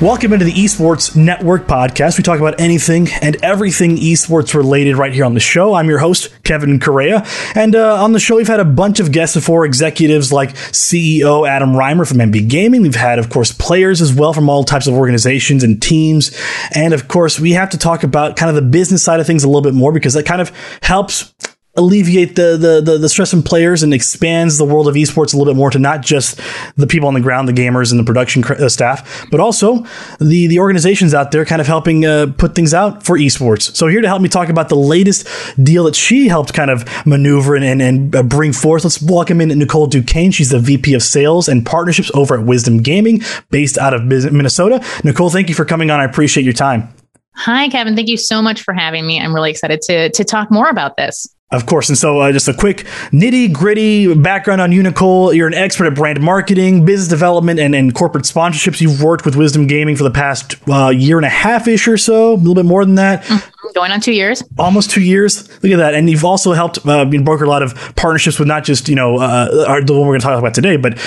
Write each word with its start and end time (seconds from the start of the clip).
Welcome 0.00 0.32
into 0.32 0.46
the 0.46 0.52
Esports 0.52 1.14
Network 1.14 1.66
podcast. 1.66 2.16
We 2.16 2.24
talk 2.24 2.40
about 2.40 2.58
anything 2.58 3.08
and 3.20 3.36
everything 3.44 3.98
esports 3.98 4.54
related 4.54 4.96
right 4.96 5.12
here 5.12 5.26
on 5.26 5.34
the 5.34 5.40
show. 5.40 5.74
I'm 5.74 5.90
your 5.90 5.98
host, 5.98 6.30
Kevin 6.42 6.80
Correa. 6.80 7.22
And 7.54 7.76
uh, 7.76 8.02
on 8.02 8.12
the 8.12 8.18
show, 8.18 8.36
we've 8.36 8.48
had 8.48 8.60
a 8.60 8.64
bunch 8.64 8.98
of 8.98 9.12
guests 9.12 9.36
before, 9.36 9.66
executives 9.66 10.32
like 10.32 10.54
CEO 10.54 11.46
Adam 11.46 11.76
Rymer 11.76 12.06
from 12.06 12.22
Envy 12.22 12.40
Gaming. 12.40 12.80
We've 12.80 12.94
had, 12.94 13.18
of 13.18 13.28
course, 13.28 13.52
players 13.52 14.00
as 14.00 14.10
well 14.10 14.32
from 14.32 14.48
all 14.48 14.64
types 14.64 14.86
of 14.86 14.94
organizations 14.94 15.62
and 15.62 15.82
teams. 15.82 16.34
And 16.74 16.94
of 16.94 17.06
course, 17.06 17.38
we 17.38 17.52
have 17.52 17.68
to 17.68 17.76
talk 17.76 18.02
about 18.02 18.36
kind 18.36 18.48
of 18.48 18.54
the 18.54 18.70
business 18.70 19.04
side 19.04 19.20
of 19.20 19.26
things 19.26 19.44
a 19.44 19.48
little 19.48 19.60
bit 19.60 19.74
more 19.74 19.92
because 19.92 20.14
that 20.14 20.24
kind 20.24 20.40
of 20.40 20.50
helps 20.82 21.34
alleviate 21.76 22.34
the, 22.34 22.56
the, 22.56 22.80
the 22.80 22.98
the 22.98 23.08
stress 23.08 23.30
from 23.30 23.42
players 23.42 23.82
and 23.82 23.94
expands 23.94 24.58
the 24.58 24.64
world 24.64 24.88
of 24.88 24.96
esports 24.96 25.32
a 25.32 25.36
little 25.36 25.52
bit 25.52 25.56
more 25.56 25.70
to 25.70 25.78
not 25.78 26.02
just 26.02 26.40
the 26.76 26.86
people 26.86 27.06
on 27.06 27.14
the 27.14 27.20
ground, 27.20 27.46
the 27.46 27.52
gamers 27.52 27.90
and 27.92 28.00
the 28.00 28.04
production 28.04 28.42
uh, 28.44 28.68
staff, 28.68 29.26
but 29.30 29.38
also 29.38 29.84
the 30.18 30.48
the 30.48 30.58
organizations 30.58 31.14
out 31.14 31.30
there, 31.30 31.44
kind 31.44 31.60
of 31.60 31.66
helping 31.66 32.04
uh, 32.04 32.26
put 32.36 32.54
things 32.54 32.74
out 32.74 33.04
for 33.04 33.16
esports. 33.16 33.74
So 33.76 33.86
here 33.86 34.00
to 34.00 34.08
help 34.08 34.20
me 34.20 34.28
talk 34.28 34.48
about 34.48 34.68
the 34.68 34.76
latest 34.76 35.28
deal 35.62 35.84
that 35.84 35.94
she 35.94 36.28
helped 36.28 36.52
kind 36.54 36.70
of 36.70 36.84
maneuver 37.06 37.54
and 37.54 37.64
and, 37.64 37.80
and 37.80 38.16
uh, 38.16 38.22
bring 38.22 38.52
forth. 38.52 38.84
Let's 38.84 39.00
welcome 39.00 39.40
in 39.40 39.48
Nicole 39.56 39.86
Duquesne. 39.86 40.32
She's 40.32 40.50
the 40.50 40.58
VP 40.58 40.94
of 40.94 41.02
Sales 41.02 41.48
and 41.48 41.64
Partnerships 41.64 42.10
over 42.14 42.38
at 42.38 42.44
Wisdom 42.44 42.78
Gaming, 42.78 43.22
based 43.50 43.78
out 43.78 43.94
of 43.94 44.04
Minnesota. 44.04 44.84
Nicole, 45.04 45.30
thank 45.30 45.48
you 45.48 45.54
for 45.54 45.64
coming 45.64 45.90
on. 45.90 46.00
I 46.00 46.04
appreciate 46.04 46.44
your 46.44 46.52
time. 46.52 46.92
Hi, 47.36 47.68
Kevin. 47.68 47.94
Thank 47.94 48.08
you 48.08 48.16
so 48.16 48.42
much 48.42 48.62
for 48.62 48.74
having 48.74 49.06
me. 49.06 49.20
I'm 49.20 49.34
really 49.34 49.50
excited 49.50 49.80
to 49.82 50.10
to 50.10 50.24
talk 50.24 50.50
more 50.50 50.68
about 50.68 50.96
this. 50.96 51.28
Of 51.52 51.66
course. 51.66 51.88
And 51.88 51.98
so, 51.98 52.20
uh, 52.20 52.30
just 52.30 52.46
a 52.46 52.54
quick 52.54 52.86
nitty 53.12 53.52
gritty 53.52 54.14
background 54.14 54.60
on 54.60 54.70
Unicole. 54.70 55.34
You're 55.34 55.48
an 55.48 55.54
expert 55.54 55.86
at 55.86 55.96
brand 55.96 56.20
marketing, 56.20 56.84
business 56.84 57.08
development, 57.08 57.58
and, 57.58 57.74
and 57.74 57.92
corporate 57.92 58.24
sponsorships. 58.24 58.80
You've 58.80 59.02
worked 59.02 59.24
with 59.24 59.34
Wisdom 59.34 59.66
Gaming 59.66 59.96
for 59.96 60.04
the 60.04 60.12
past 60.12 60.54
uh, 60.68 60.90
year 60.90 61.16
and 61.16 61.26
a 61.26 61.30
half 61.30 61.66
ish 61.66 61.88
or 61.88 61.96
so, 61.96 62.34
a 62.34 62.36
little 62.36 62.54
bit 62.54 62.66
more 62.66 62.84
than 62.84 62.94
that. 62.94 63.24
Mm-hmm. 63.24 63.72
Going 63.74 63.92
on 63.92 64.00
two 64.00 64.12
years. 64.12 64.42
Almost 64.58 64.90
two 64.90 65.00
years. 65.00 65.48
Look 65.62 65.72
at 65.72 65.76
that. 65.76 65.94
And 65.94 66.10
you've 66.10 66.24
also 66.24 66.52
helped 66.52 66.84
uh, 66.86 67.04
broker 67.04 67.44
a 67.44 67.48
lot 67.48 67.62
of 67.62 67.74
partnerships 67.94 68.38
with 68.38 68.48
not 68.48 68.64
just, 68.64 68.88
you 68.88 68.96
know, 68.96 69.18
uh, 69.18 69.64
our, 69.68 69.80
the 69.82 69.92
one 69.92 70.02
we're 70.02 70.18
going 70.18 70.20
to 70.20 70.26
talk 70.26 70.38
about 70.38 70.54
today, 70.54 70.76
but 70.76 70.98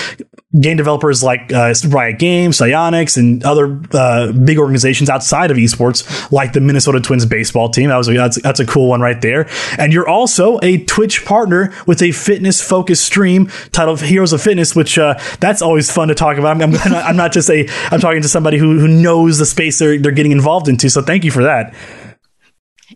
game 0.58 0.76
developers 0.76 1.22
like 1.22 1.52
uh, 1.52 1.74
Riot 1.88 2.18
Games, 2.18 2.58
Psyonix, 2.58 3.18
and 3.18 3.44
other 3.44 3.82
uh, 3.92 4.32
big 4.32 4.58
organizations 4.58 5.10
outside 5.10 5.50
of 5.50 5.58
esports, 5.58 6.30
like 6.32 6.54
the 6.54 6.60
Minnesota 6.60 7.00
Twins 7.00 7.26
baseball 7.26 7.68
team. 7.68 7.90
That 7.90 7.98
was 7.98 8.08
a, 8.08 8.14
that's, 8.14 8.40
that's 8.40 8.60
a 8.60 8.66
cool 8.66 8.88
one 8.88 9.02
right 9.02 9.20
there. 9.20 9.46
And 9.76 9.92
you're 9.92 10.08
also 10.08 10.33
a 10.62 10.84
Twitch 10.84 11.24
partner 11.24 11.72
with 11.86 12.02
a 12.02 12.12
fitness 12.12 12.62
focused 12.62 13.04
stream 13.04 13.46
titled 13.72 14.00
Heroes 14.00 14.32
of 14.32 14.42
Fitness, 14.42 14.74
which 14.74 14.98
uh, 14.98 15.18
that's 15.40 15.62
always 15.62 15.90
fun 15.90 16.08
to 16.08 16.14
talk 16.14 16.38
about. 16.38 16.60
I'm, 16.60 16.74
I'm, 16.74 16.94
I'm 16.94 17.16
not 17.16 17.32
just 17.32 17.50
a 17.50 17.68
I'm 17.90 18.00
talking 18.00 18.22
to 18.22 18.28
somebody 18.28 18.58
who 18.58 18.78
who 18.78 18.88
knows 18.88 19.38
the 19.38 19.46
space 19.46 19.78
they're 19.78 19.98
they're 19.98 20.12
getting 20.12 20.32
involved 20.32 20.68
into. 20.68 20.90
So 20.90 21.02
thank 21.02 21.24
you 21.24 21.30
for 21.30 21.42
that. 21.42 21.74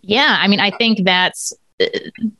Yeah, 0.03 0.39
I 0.41 0.49
mean, 0.49 0.61
I 0.61 0.71
think 0.71 1.05
that's 1.05 1.53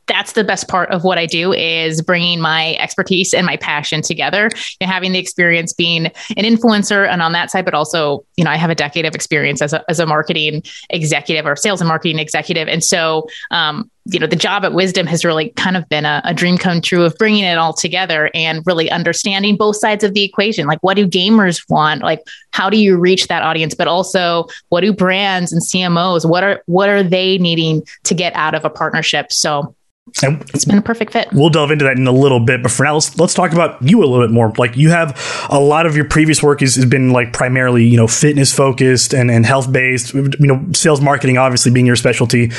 that's 0.07 0.33
the 0.33 0.43
best 0.43 0.69
part 0.69 0.91
of 0.91 1.05
what 1.05 1.17
I 1.17 1.27
do 1.27 1.53
is 1.53 2.03
bringing 2.03 2.41
my 2.41 2.75
expertise 2.77 3.33
and 3.33 3.47
my 3.47 3.57
passion 3.57 4.03
together 4.03 4.51
and 4.81 4.91
having 4.91 5.13
the 5.13 5.19
experience 5.19 5.73
being 5.73 6.07
an 6.07 6.13
influencer 6.45 7.07
and 7.07 7.23
on 7.23 7.33
that 7.33 7.51
side, 7.51 7.65
but 7.65 7.75
also, 7.75 8.25
you 8.37 8.45
know, 8.45 8.51
I 8.51 8.57
have 8.57 8.71
a 8.71 8.75
decade 8.75 9.05
of 9.05 9.15
experience 9.15 9.63
as 9.63 9.73
a, 9.73 9.85
as 9.89 10.01
a 10.01 10.07
marketing 10.07 10.63
executive 10.91 11.47
or 11.47 11.55
sales 11.55 11.81
and 11.81 11.87
marketing 11.87 12.19
executive. 12.19 12.67
And 12.67 12.83
so, 12.83 13.29
um, 13.53 13.91
you 14.11 14.19
know, 14.19 14.27
the 14.27 14.37
job 14.37 14.65
at 14.65 14.73
Wisdom 14.73 15.07
has 15.07 15.25
really 15.25 15.51
kind 15.51 15.77
of 15.77 15.87
been 15.91 16.07
a, 16.07 16.23
a, 16.25 16.33
dream 16.33 16.57
come 16.57 16.81
true 16.81 17.05
of 17.05 17.15
bringing 17.19 17.45
it 17.45 17.59
all 17.59 17.75
together 17.75 18.31
and 18.33 18.63
really 18.65 18.91
understanding 18.91 19.55
both 19.55 19.77
sides 19.77 20.03
of 20.03 20.15
the 20.15 20.25
equation. 20.25 20.67
Like, 20.67 20.83
what 20.83 20.95
do 20.95 21.07
gamers 21.07 21.63
want? 21.69 22.03
Like, 22.03 22.23
how 22.53 22.71
do 22.71 22.79
you 22.79 22.97
reach 22.97 23.27
that 23.27 23.43
audience? 23.43 23.75
But 23.75 23.87
also, 23.87 24.47
what 24.71 24.81
do 24.81 24.95
brands 24.95 25.53
and 25.53 25.63
CMOs? 25.63 26.29
What 26.29 26.43
are 26.43 26.63
what 26.67 26.89
are 26.89 27.03
they 27.03 27.37
needing 27.37 27.87
to 28.05 28.15
get 28.15 28.35
out 28.35 28.55
of 28.55 28.65
a 28.65 28.71
partnership? 28.71 29.31
So 29.31 29.75
and 30.23 30.43
it's 30.55 30.65
been 30.65 30.79
a 30.79 30.83
perfect 30.83 31.13
fit. 31.13 31.29
We'll 31.33 31.51
delve 31.51 31.71
into 31.71 31.85
that 31.85 31.97
in 31.97 32.07
a 32.07 32.13
little 32.13 32.41
bit, 32.41 32.63
but 32.63 32.73
for 32.73 32.85
now, 32.85 32.95
let's 32.95 33.19
let's 33.19 33.35
talk 33.35 33.53
about 33.53 33.81
you 33.83 34.01
a 34.01 34.07
little 34.07 34.27
bit 34.27 34.33
more. 34.33 34.53
Like 34.57 34.77
you 34.77 34.91
have 34.91 35.19
a 35.51 35.61
lot 35.61 35.87
of 35.87 35.97
your 35.97 36.05
previous 36.07 36.43
work 36.43 36.61
has, 36.61 36.75
has 36.77 36.87
been 36.87 37.11
like 37.11 37.33
primarily 37.33 37.85
you 37.85 37.97
know 37.97 38.07
fitness 38.07 38.55
focused 38.55 39.15
and, 39.15 39.31
and 39.31 39.47
health 39.47 39.71
based. 39.73 40.15
You 40.15 40.31
know, 40.41 40.65
sales 40.73 41.01
marketing 41.01 41.39
obviously 41.39 41.73
being 41.73 41.87
your 41.87 41.97
specialty. 41.97 42.51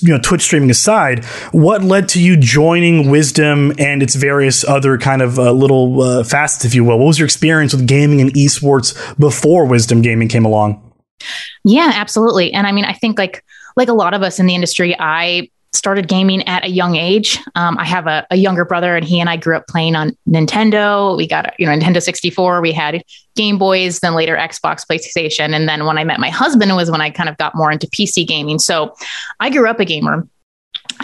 You 0.00 0.14
know, 0.14 0.20
Twitch 0.20 0.42
streaming 0.42 0.70
aside, 0.70 1.24
what 1.52 1.82
led 1.82 2.08
to 2.10 2.22
you 2.22 2.36
joining 2.36 3.10
Wisdom 3.10 3.72
and 3.78 4.02
its 4.02 4.14
various 4.14 4.64
other 4.64 4.98
kind 4.98 5.22
of 5.22 5.38
uh, 5.38 5.52
little 5.52 6.02
uh, 6.02 6.24
facets, 6.24 6.64
if 6.64 6.74
you 6.74 6.84
will? 6.84 6.98
What 6.98 7.06
was 7.06 7.18
your 7.18 7.26
experience 7.26 7.72
with 7.72 7.86
gaming 7.86 8.20
and 8.20 8.32
esports 8.34 8.94
before 9.18 9.64
Wisdom 9.66 10.02
Gaming 10.02 10.28
came 10.28 10.44
along? 10.44 10.82
Yeah, 11.64 11.92
absolutely. 11.94 12.52
And 12.52 12.66
I 12.66 12.72
mean, 12.72 12.84
I 12.84 12.92
think 12.92 13.18
like 13.18 13.44
like 13.76 13.88
a 13.88 13.94
lot 13.94 14.14
of 14.14 14.22
us 14.22 14.38
in 14.38 14.46
the 14.46 14.54
industry, 14.54 14.96
I 14.98 15.50
started 15.76 16.08
gaming 16.08 16.42
at 16.48 16.64
a 16.64 16.68
young 16.68 16.96
age. 16.96 17.38
Um, 17.54 17.78
I 17.78 17.84
have 17.84 18.06
a, 18.06 18.26
a, 18.30 18.36
younger 18.36 18.64
brother, 18.64 18.96
and 18.96 19.04
he 19.04 19.20
and 19.20 19.28
I 19.28 19.36
grew 19.36 19.56
up 19.56 19.66
playing 19.66 19.94
on 19.94 20.16
Nintendo. 20.28 21.16
We 21.16 21.26
got 21.26 21.54
you 21.58 21.66
know 21.66 21.72
Nintendo 21.72 22.02
64. 22.02 22.60
We 22.60 22.72
had 22.72 23.02
Game 23.36 23.58
Boys, 23.58 24.00
then 24.00 24.14
later 24.14 24.36
Xbox, 24.36 24.86
PlayStation, 24.86 25.54
and 25.54 25.68
then 25.68 25.84
when 25.84 25.98
I 25.98 26.04
met 26.04 26.20
my 26.20 26.30
husband 26.30 26.70
it 26.70 26.74
was 26.74 26.90
when 26.90 27.00
I 27.00 27.10
kind 27.10 27.28
of 27.28 27.36
got 27.36 27.54
more 27.54 27.70
into 27.70 27.86
PC 27.88 28.26
gaming. 28.26 28.58
So 28.58 28.94
I 29.40 29.50
grew 29.50 29.68
up 29.68 29.80
a 29.80 29.84
gamer, 29.84 30.26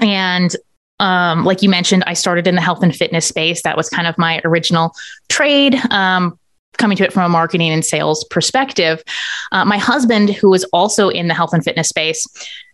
and 0.00 0.54
um, 0.98 1.44
like 1.44 1.62
you 1.62 1.68
mentioned, 1.68 2.04
I 2.06 2.14
started 2.14 2.46
in 2.46 2.54
the 2.54 2.60
health 2.60 2.82
and 2.82 2.94
fitness 2.94 3.26
space. 3.26 3.62
That 3.62 3.76
was 3.76 3.88
kind 3.88 4.06
of 4.06 4.16
my 4.18 4.40
original 4.44 4.92
trade. 5.28 5.74
Um, 5.90 6.38
coming 6.78 6.96
to 6.96 7.04
it 7.04 7.12
from 7.12 7.24
a 7.24 7.28
marketing 7.28 7.70
and 7.70 7.84
sales 7.84 8.24
perspective. 8.24 9.02
Uh, 9.52 9.64
my 9.64 9.78
husband, 9.78 10.30
who 10.30 10.50
was 10.50 10.64
also 10.72 11.08
in 11.08 11.28
the 11.28 11.34
health 11.34 11.52
and 11.52 11.62
fitness 11.62 11.88
space, 11.88 12.26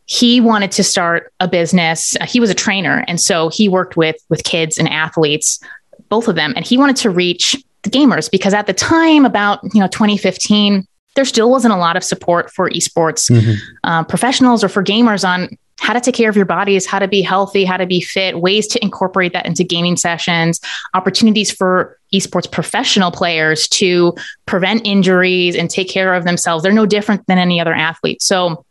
he 0.08 0.40
wanted 0.40 0.72
to 0.72 0.82
start 0.82 1.32
a 1.38 1.46
business. 1.46 2.16
He 2.26 2.40
was 2.40 2.48
a 2.48 2.54
trainer, 2.54 3.04
and 3.06 3.20
so 3.20 3.50
he 3.50 3.68
worked 3.68 3.96
with 3.96 4.16
with 4.30 4.42
kids 4.42 4.78
and 4.78 4.88
athletes, 4.88 5.60
both 6.08 6.28
of 6.28 6.34
them, 6.34 6.54
and 6.56 6.66
he 6.66 6.78
wanted 6.78 6.96
to 6.96 7.10
reach 7.10 7.54
the 7.82 7.90
gamers 7.90 8.30
because 8.30 8.54
at 8.54 8.66
the 8.66 8.72
time, 8.72 9.24
about 9.26 9.60
you 9.74 9.80
know 9.80 9.86
2015, 9.88 10.86
there 11.14 11.26
still 11.26 11.50
wasn't 11.50 11.74
a 11.74 11.76
lot 11.76 11.96
of 11.96 12.02
support 12.02 12.50
for 12.50 12.70
esports 12.70 13.30
mm-hmm. 13.30 13.54
uh, 13.84 14.02
professionals 14.04 14.64
or 14.64 14.68
for 14.68 14.82
gamers 14.82 15.28
on 15.28 15.56
how 15.78 15.92
to 15.92 16.00
take 16.00 16.14
care 16.14 16.28
of 16.28 16.36
your 16.36 16.46
bodies, 16.46 16.86
how 16.86 16.98
to 16.98 17.06
be 17.06 17.20
healthy, 17.20 17.64
how 17.64 17.76
to 17.76 17.86
be 17.86 18.00
fit, 18.00 18.40
ways 18.40 18.66
to 18.66 18.82
incorporate 18.82 19.32
that 19.32 19.46
into 19.46 19.62
gaming 19.62 19.96
sessions, 19.96 20.60
opportunities 20.94 21.50
for 21.50 21.98
esports 22.12 22.50
professional 22.50 23.10
players 23.10 23.68
to 23.68 24.14
prevent 24.46 24.84
injuries 24.86 25.54
and 25.54 25.70
take 25.70 25.88
care 25.88 26.14
of 26.14 26.24
themselves. 26.24 26.62
They're 26.62 26.72
no 26.72 26.86
different 26.86 27.26
than 27.26 27.38
any 27.38 27.60
other 27.60 27.74
athlete. 27.74 28.22
So 28.22 28.64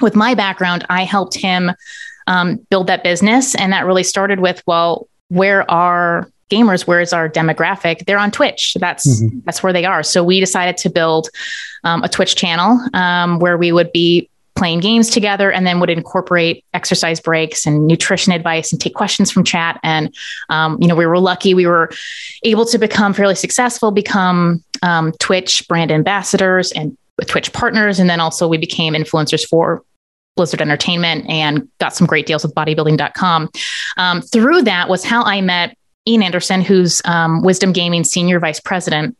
with 0.00 0.16
my 0.16 0.34
background, 0.34 0.84
I 0.88 1.04
helped 1.04 1.36
him 1.36 1.72
um, 2.26 2.56
build 2.70 2.86
that 2.86 3.02
business. 3.02 3.54
And 3.54 3.72
that 3.72 3.86
really 3.86 4.04
started 4.04 4.40
with, 4.40 4.62
well, 4.66 5.08
where 5.28 5.68
are 5.70 6.30
gamers? 6.50 6.86
Where 6.86 7.00
is 7.00 7.12
our 7.12 7.28
demographic? 7.28 8.06
They're 8.06 8.18
on 8.18 8.30
Twitch. 8.30 8.76
That's 8.78 9.06
mm-hmm. 9.06 9.40
that's 9.44 9.62
where 9.62 9.72
they 9.72 9.84
are. 9.84 10.02
So 10.02 10.24
we 10.24 10.40
decided 10.40 10.76
to 10.78 10.90
build 10.90 11.28
um, 11.84 12.02
a 12.02 12.08
Twitch 12.08 12.36
channel 12.36 12.80
um, 12.94 13.38
where 13.38 13.58
we 13.58 13.72
would 13.72 13.92
be 13.92 14.28
playing 14.58 14.80
games 14.80 15.08
together 15.08 15.52
and 15.52 15.66
then 15.66 15.78
would 15.78 15.88
incorporate 15.88 16.64
exercise 16.74 17.20
breaks 17.20 17.64
and 17.64 17.86
nutrition 17.86 18.32
advice 18.32 18.72
and 18.72 18.80
take 18.80 18.92
questions 18.92 19.30
from 19.30 19.44
chat 19.44 19.78
and 19.84 20.12
um, 20.48 20.76
you 20.80 20.88
know 20.88 20.96
we 20.96 21.06
were 21.06 21.20
lucky 21.20 21.54
we 21.54 21.64
were 21.64 21.88
able 22.42 22.66
to 22.66 22.76
become 22.76 23.14
fairly 23.14 23.36
successful 23.36 23.92
become 23.92 24.62
um, 24.82 25.12
twitch 25.20 25.62
brand 25.68 25.92
ambassadors 25.92 26.72
and 26.72 26.98
twitch 27.26 27.52
partners 27.52 28.00
and 28.00 28.10
then 28.10 28.18
also 28.18 28.48
we 28.48 28.58
became 28.58 28.94
influencers 28.94 29.46
for 29.48 29.84
Blizzard 30.38 30.62
Entertainment 30.62 31.28
and 31.28 31.68
got 31.78 31.94
some 31.94 32.06
great 32.06 32.26
deals 32.26 32.44
with 32.44 32.54
bodybuilding.com. 32.54 33.50
Um, 33.96 34.22
through 34.22 34.62
that 34.62 34.88
was 34.88 35.04
how 35.04 35.24
I 35.24 35.40
met 35.40 35.76
Ian 36.06 36.22
Anderson, 36.22 36.62
who's 36.62 37.02
um, 37.04 37.42
Wisdom 37.42 37.72
Gaming 37.72 38.04
Senior 38.04 38.38
Vice 38.38 38.60
President. 38.60 39.16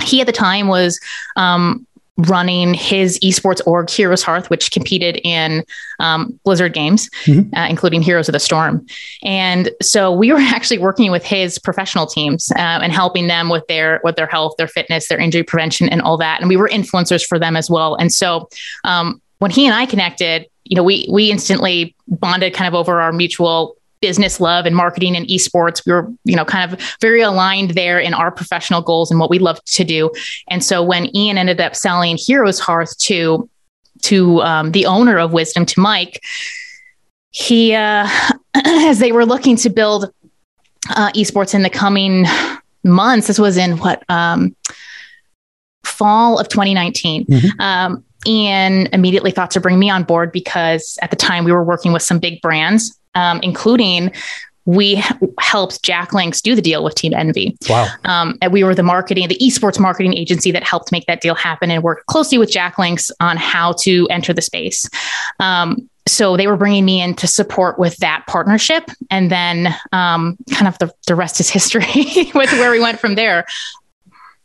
He 0.00 0.22
at 0.22 0.26
the 0.26 0.32
time 0.32 0.66
was 0.66 0.98
um, 1.36 1.86
running 2.16 2.74
his 2.74 3.18
esports 3.20 3.60
org, 3.66 3.90
Heroes 3.90 4.22
Hearth, 4.22 4.48
which 4.48 4.70
competed 4.70 5.20
in 5.22 5.64
um, 5.98 6.38
Blizzard 6.44 6.72
games, 6.72 7.10
mm-hmm. 7.24 7.54
uh, 7.54 7.66
including 7.68 8.02
Heroes 8.02 8.28
of 8.28 8.32
the 8.32 8.40
Storm. 8.40 8.86
And 9.22 9.70
so 9.82 10.12
we 10.12 10.32
were 10.32 10.38
actually 10.40 10.78
working 10.78 11.10
with 11.10 11.24
his 11.24 11.58
professional 11.58 12.06
teams 12.06 12.50
uh, 12.52 12.80
and 12.82 12.92
helping 12.92 13.26
them 13.26 13.48
with 13.48 13.66
their 13.66 14.00
with 14.02 14.16
their 14.16 14.26
health, 14.26 14.54
their 14.58 14.68
fitness, 14.68 15.08
their 15.08 15.18
injury 15.18 15.42
prevention, 15.42 15.88
and 15.88 16.00
all 16.02 16.16
that. 16.18 16.40
And 16.40 16.48
we 16.48 16.56
were 16.56 16.68
influencers 16.68 17.24
for 17.24 17.38
them 17.38 17.56
as 17.56 17.68
well. 17.68 17.96
And 17.96 18.12
so 18.12 18.48
um, 18.84 19.20
when 19.38 19.50
he 19.50 19.66
and 19.66 19.74
I 19.74 19.86
connected, 19.86 20.46
you 20.64 20.76
know, 20.76 20.82
we 20.82 21.08
we 21.10 21.30
instantly 21.30 21.94
bonded 22.08 22.54
kind 22.54 22.68
of 22.68 22.74
over 22.74 23.00
our 23.00 23.12
mutual 23.12 23.76
business 24.00 24.38
love 24.38 24.66
and 24.66 24.76
marketing 24.76 25.16
and 25.16 25.26
esports. 25.28 25.84
We 25.86 25.92
were, 25.92 26.12
you 26.24 26.36
know, 26.36 26.44
kind 26.44 26.70
of 26.70 26.78
very 27.00 27.22
aligned 27.22 27.70
there 27.70 27.98
in 27.98 28.12
our 28.12 28.30
professional 28.30 28.82
goals 28.82 29.10
and 29.10 29.18
what 29.18 29.30
we 29.30 29.38
love 29.38 29.64
to 29.64 29.84
do. 29.84 30.10
And 30.48 30.62
so 30.62 30.82
when 30.82 31.14
Ian 31.16 31.38
ended 31.38 31.60
up 31.60 31.74
selling 31.74 32.18
Heroes 32.18 32.60
Hearth 32.60 32.96
to 32.98 33.48
to 34.02 34.42
um, 34.42 34.72
the 34.72 34.84
owner 34.84 35.18
of 35.18 35.32
Wisdom, 35.32 35.64
to 35.64 35.80
Mike, 35.80 36.20
he, 37.30 37.74
uh, 37.74 38.06
as 38.54 38.98
they 38.98 39.12
were 39.12 39.24
looking 39.24 39.56
to 39.56 39.70
build 39.70 40.12
uh, 40.90 41.10
esports 41.12 41.54
in 41.54 41.62
the 41.62 41.70
coming 41.70 42.26
months, 42.84 43.26
this 43.26 43.38
was 43.38 43.56
in 43.56 43.78
what 43.78 44.04
um, 44.10 44.54
fall 45.84 46.38
of 46.38 46.48
2019. 46.48 47.24
Mm-hmm. 47.24 47.60
Um, 47.60 48.04
and 48.26 48.88
immediately 48.92 49.30
thought 49.30 49.50
to 49.52 49.60
bring 49.60 49.78
me 49.78 49.90
on 49.90 50.04
board 50.04 50.32
because 50.32 50.98
at 51.02 51.10
the 51.10 51.16
time 51.16 51.44
we 51.44 51.52
were 51.52 51.64
working 51.64 51.92
with 51.92 52.02
some 52.02 52.18
big 52.18 52.40
brands, 52.40 52.98
um, 53.14 53.40
including 53.42 54.12
we 54.66 55.02
helped 55.38 55.82
Jack 55.82 56.14
Links 56.14 56.40
do 56.40 56.54
the 56.54 56.62
deal 56.62 56.82
with 56.82 56.94
Team 56.94 57.12
Envy. 57.12 57.56
Wow. 57.68 57.88
Um, 58.04 58.38
and 58.40 58.52
we 58.52 58.64
were 58.64 58.74
the 58.74 58.82
marketing, 58.82 59.28
the 59.28 59.38
esports 59.38 59.78
marketing 59.78 60.14
agency 60.14 60.50
that 60.52 60.64
helped 60.64 60.90
make 60.90 61.04
that 61.06 61.20
deal 61.20 61.34
happen 61.34 61.70
and 61.70 61.82
worked 61.82 62.06
closely 62.06 62.38
with 62.38 62.50
Jack 62.50 62.78
Links 62.78 63.10
on 63.20 63.36
how 63.36 63.72
to 63.80 64.06
enter 64.08 64.32
the 64.32 64.42
space. 64.42 64.88
Um, 65.38 65.88
so 66.06 66.36
they 66.36 66.46
were 66.46 66.56
bringing 66.56 66.84
me 66.84 67.00
in 67.00 67.14
to 67.14 67.26
support 67.26 67.78
with 67.78 67.96
that 67.98 68.24
partnership 68.26 68.84
and 69.10 69.30
then 69.30 69.74
um, 69.92 70.36
kind 70.50 70.68
of 70.68 70.78
the, 70.78 70.92
the 71.06 71.14
rest 71.14 71.40
is 71.40 71.48
history 71.48 71.84
with 72.34 72.52
where 72.52 72.70
we 72.70 72.80
went 72.80 73.00
from 73.00 73.14
there 73.14 73.44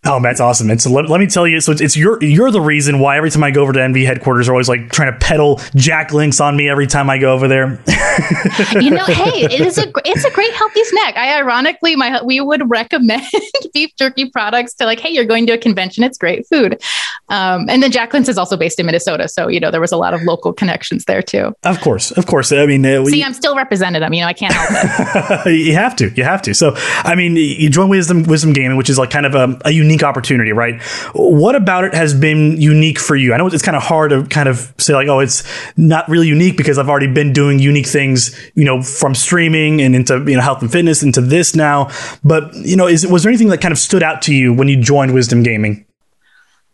Oh, 0.06 0.22
that's 0.22 0.40
awesome! 0.40 0.70
And 0.70 0.82
so 0.82 0.90
let, 0.90 1.10
let 1.10 1.20
me 1.20 1.28
tell 1.28 1.46
you, 1.46 1.60
so 1.60 1.74
it's, 1.74 1.82
it's 1.82 1.98
you're 1.98 2.24
you're 2.24 2.52
the 2.52 2.62
reason 2.62 3.00
why 3.00 3.18
every 3.18 3.30
time 3.30 3.44
I 3.44 3.52
go 3.52 3.62
over 3.62 3.74
to 3.74 3.82
Envy 3.82 4.06
headquarters, 4.06 4.48
are 4.48 4.54
always 4.54 4.70
like 4.70 4.90
trying 4.92 5.12
to 5.12 5.20
peddle 5.20 5.60
Jack 5.76 6.14
Links 6.14 6.40
on 6.40 6.56
me 6.56 6.70
every 6.70 6.88
time 6.88 7.10
I 7.10 7.18
go 7.18 7.34
over 7.34 7.50
there. 7.50 7.84
you 8.80 8.92
know, 8.92 9.04
hey, 9.04 9.44
it 9.44 9.60
is 9.60 9.78
a 9.78 9.92
it's 10.06 10.24
a 10.24 10.32
great 10.32 10.54
healthy 10.54 10.86
snack. 10.86 11.18
I 11.18 11.38
ironically, 11.38 11.98
my 11.98 12.24
we 12.24 12.40
would 12.40 12.70
recommend 12.70 13.24
beef 13.74 13.94
jerky 13.98 14.30
products 14.30 14.74
to 14.76 14.86
like, 14.86 15.02
hey, 15.02 15.10
you're 15.10 15.26
going 15.26 15.46
to 15.48 15.54
a 15.54 15.58
convention, 15.58 16.06
it's 16.06 16.18
great 16.18 16.48
food. 16.48 16.82
Um, 17.30 17.70
and 17.70 17.84
then 17.84 17.92
Jack 17.92 18.14
Links 18.14 18.30
is 18.30 18.38
also 18.38 18.58
based 18.58 18.80
in 18.80 18.86
Minnesota, 18.86 19.28
so 19.28 19.48
you 19.48 19.60
know 19.60 19.70
there 19.70 19.82
was 19.82 19.92
a 19.92 19.98
lot 19.98 20.14
of 20.14 20.24
local 20.24 20.54
connections 20.54 21.06
there 21.06 21.22
too. 21.22 21.54
Of 21.64 21.82
course, 21.82 22.12
of 22.12 22.26
course. 22.26 22.52
I 22.52 22.66
mean, 22.66 22.86
uh, 22.86 23.04
we, 23.04 23.12
see, 23.12 23.24
I'm 23.24 23.34
still 23.34 23.56
represented. 23.56 24.02
I 24.02 24.10
mean, 24.10 24.20
you 24.20 24.24
know, 24.24 24.30
I 24.30 24.34
can't 24.34 24.54
help 24.54 25.46
it. 25.46 25.56
you 25.66 25.74
have 25.74 25.96
to, 25.98 26.10
you 26.12 26.24
have 26.24 26.42
to. 26.44 26.54
So, 26.54 26.74
I 26.76 27.16
mean, 27.16 27.36
you 27.36 27.70
join 27.70 27.90
Wisdom 27.90 28.24
Wisdom 28.24 28.54
Gaming, 28.54 28.78
which 28.78 28.90
is 28.90 28.98
like 28.98 29.12
kind 29.12 29.26
of 29.26 29.36
a, 29.36 29.60
a 29.66 29.72
unique 29.72 30.00
unique 30.00 30.04
opportunity, 30.08 30.52
right? 30.52 30.82
What 31.14 31.56
about 31.56 31.84
it 31.84 31.94
has 31.94 32.14
been 32.14 32.60
unique 32.62 33.00
for 33.00 33.16
you? 33.16 33.34
I 33.34 33.38
know 33.38 33.48
it's 33.48 33.64
kind 33.64 33.78
of 33.78 33.84
hard 33.84 34.12
to 34.12 34.24
kind 34.26 34.48
of 34.48 34.74
say 34.78 34.94
like, 34.94 35.08
oh, 35.08 35.20
it's 35.20 35.44
not 35.78 36.08
really 36.08 36.28
unique 36.28 36.58
because 36.58 36.78
I've 36.78 36.90
already 36.90 37.12
been 37.12 37.34
doing 37.34 37.60
unique 37.60 37.88
things, 37.88 38.36
you 38.56 38.66
know, 38.66 38.82
from 38.82 39.16
streaming 39.16 39.82
and 39.82 39.96
into 39.96 40.20
you 40.28 40.36
know 40.36 40.42
health 40.42 40.62
and 40.62 40.72
fitness 40.72 41.04
into 41.04 41.22
this 41.22 41.56
now. 41.56 41.90
But 42.24 42.54
you 42.56 42.76
know, 42.76 42.88
is 42.88 43.06
was 43.08 43.24
there 43.24 43.30
anything 43.30 43.50
that 43.50 43.62
kind 43.62 43.72
of 43.72 43.78
stood 43.78 44.04
out 44.04 44.22
to 44.24 44.34
you 44.34 44.54
when 44.54 44.68
you 44.68 44.82
joined 44.82 45.14
Wisdom 45.14 45.44
Gaming? 45.44 45.86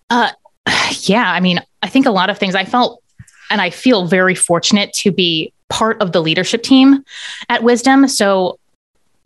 Uh, 0.10 0.30
yeah. 1.02 1.32
I 1.32 1.40
mean, 1.40 1.60
I 1.82 1.90
think 1.90 2.06
a 2.06 2.12
lot 2.12 2.30
of 2.30 2.38
things. 2.38 2.56
I 2.56 2.66
felt 2.66 3.02
and 3.50 3.62
I 3.62 3.70
feel 3.70 4.08
very 4.08 4.36
fortunate 4.36 4.92
to 4.94 5.12
be 5.12 5.54
part 5.70 6.02
of 6.02 6.12
the 6.12 6.22
leadership 6.22 6.64
team 6.64 7.04
at 7.50 7.64
Wisdom. 7.64 8.08
So 8.08 8.60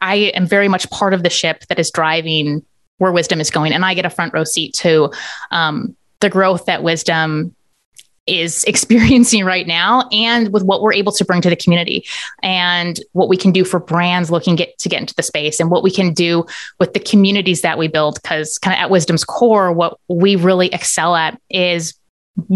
I 0.02 0.16
am 0.36 0.46
very 0.46 0.68
much 0.68 0.90
part 0.90 1.14
of 1.14 1.24
the 1.24 1.30
ship 1.30 1.66
that 1.68 1.80
is 1.80 1.92
driving 1.92 2.64
where 3.00 3.12
wisdom 3.12 3.42
is 3.42 3.50
going 3.50 3.74
and 3.74 3.84
i 3.84 3.94
get 3.94 4.06
a 4.06 4.10
front 4.10 4.34
row 4.34 4.44
seat 4.44 4.74
to 4.74 5.12
um, 5.52 5.96
the 6.20 6.30
growth 6.30 6.66
that 6.66 6.84
wisdom 6.84 7.56
is 8.30 8.64
experiencing 8.68 9.44
right 9.44 9.68
now 9.68 10.08
and 10.12 10.54
with 10.54 10.64
what 10.64 10.82
we're 10.82 10.94
able 10.94 11.12
to 11.12 11.26
bring 11.26 11.42
to 11.42 11.50
the 11.50 11.56
community 11.56 12.06
and 12.44 13.00
what 13.14 13.28
we 13.28 13.36
can 13.36 13.52
do 13.52 13.66
for 13.66 13.80
brands 13.80 14.32
looking 14.32 14.56
get, 14.56 14.78
to 14.78 14.90
get 14.90 15.02
into 15.02 15.16
the 15.16 15.24
space 15.24 15.60
and 15.60 15.72
what 15.72 15.84
we 15.84 15.92
can 15.92 16.14
do 16.14 16.46
with 16.80 16.94
the 16.94 17.00
communities 17.00 17.62
that 17.62 17.78
we 17.78 17.88
build. 17.88 18.22
Because 18.22 18.58
kind 18.58 18.74
of 18.74 18.80
at 18.80 18.90
wisdom's 18.90 19.24
core 19.24 19.72
what 19.72 20.00
we 20.08 20.36
really 20.36 20.68
excel 20.68 21.16
at 21.16 21.40
is 21.50 21.94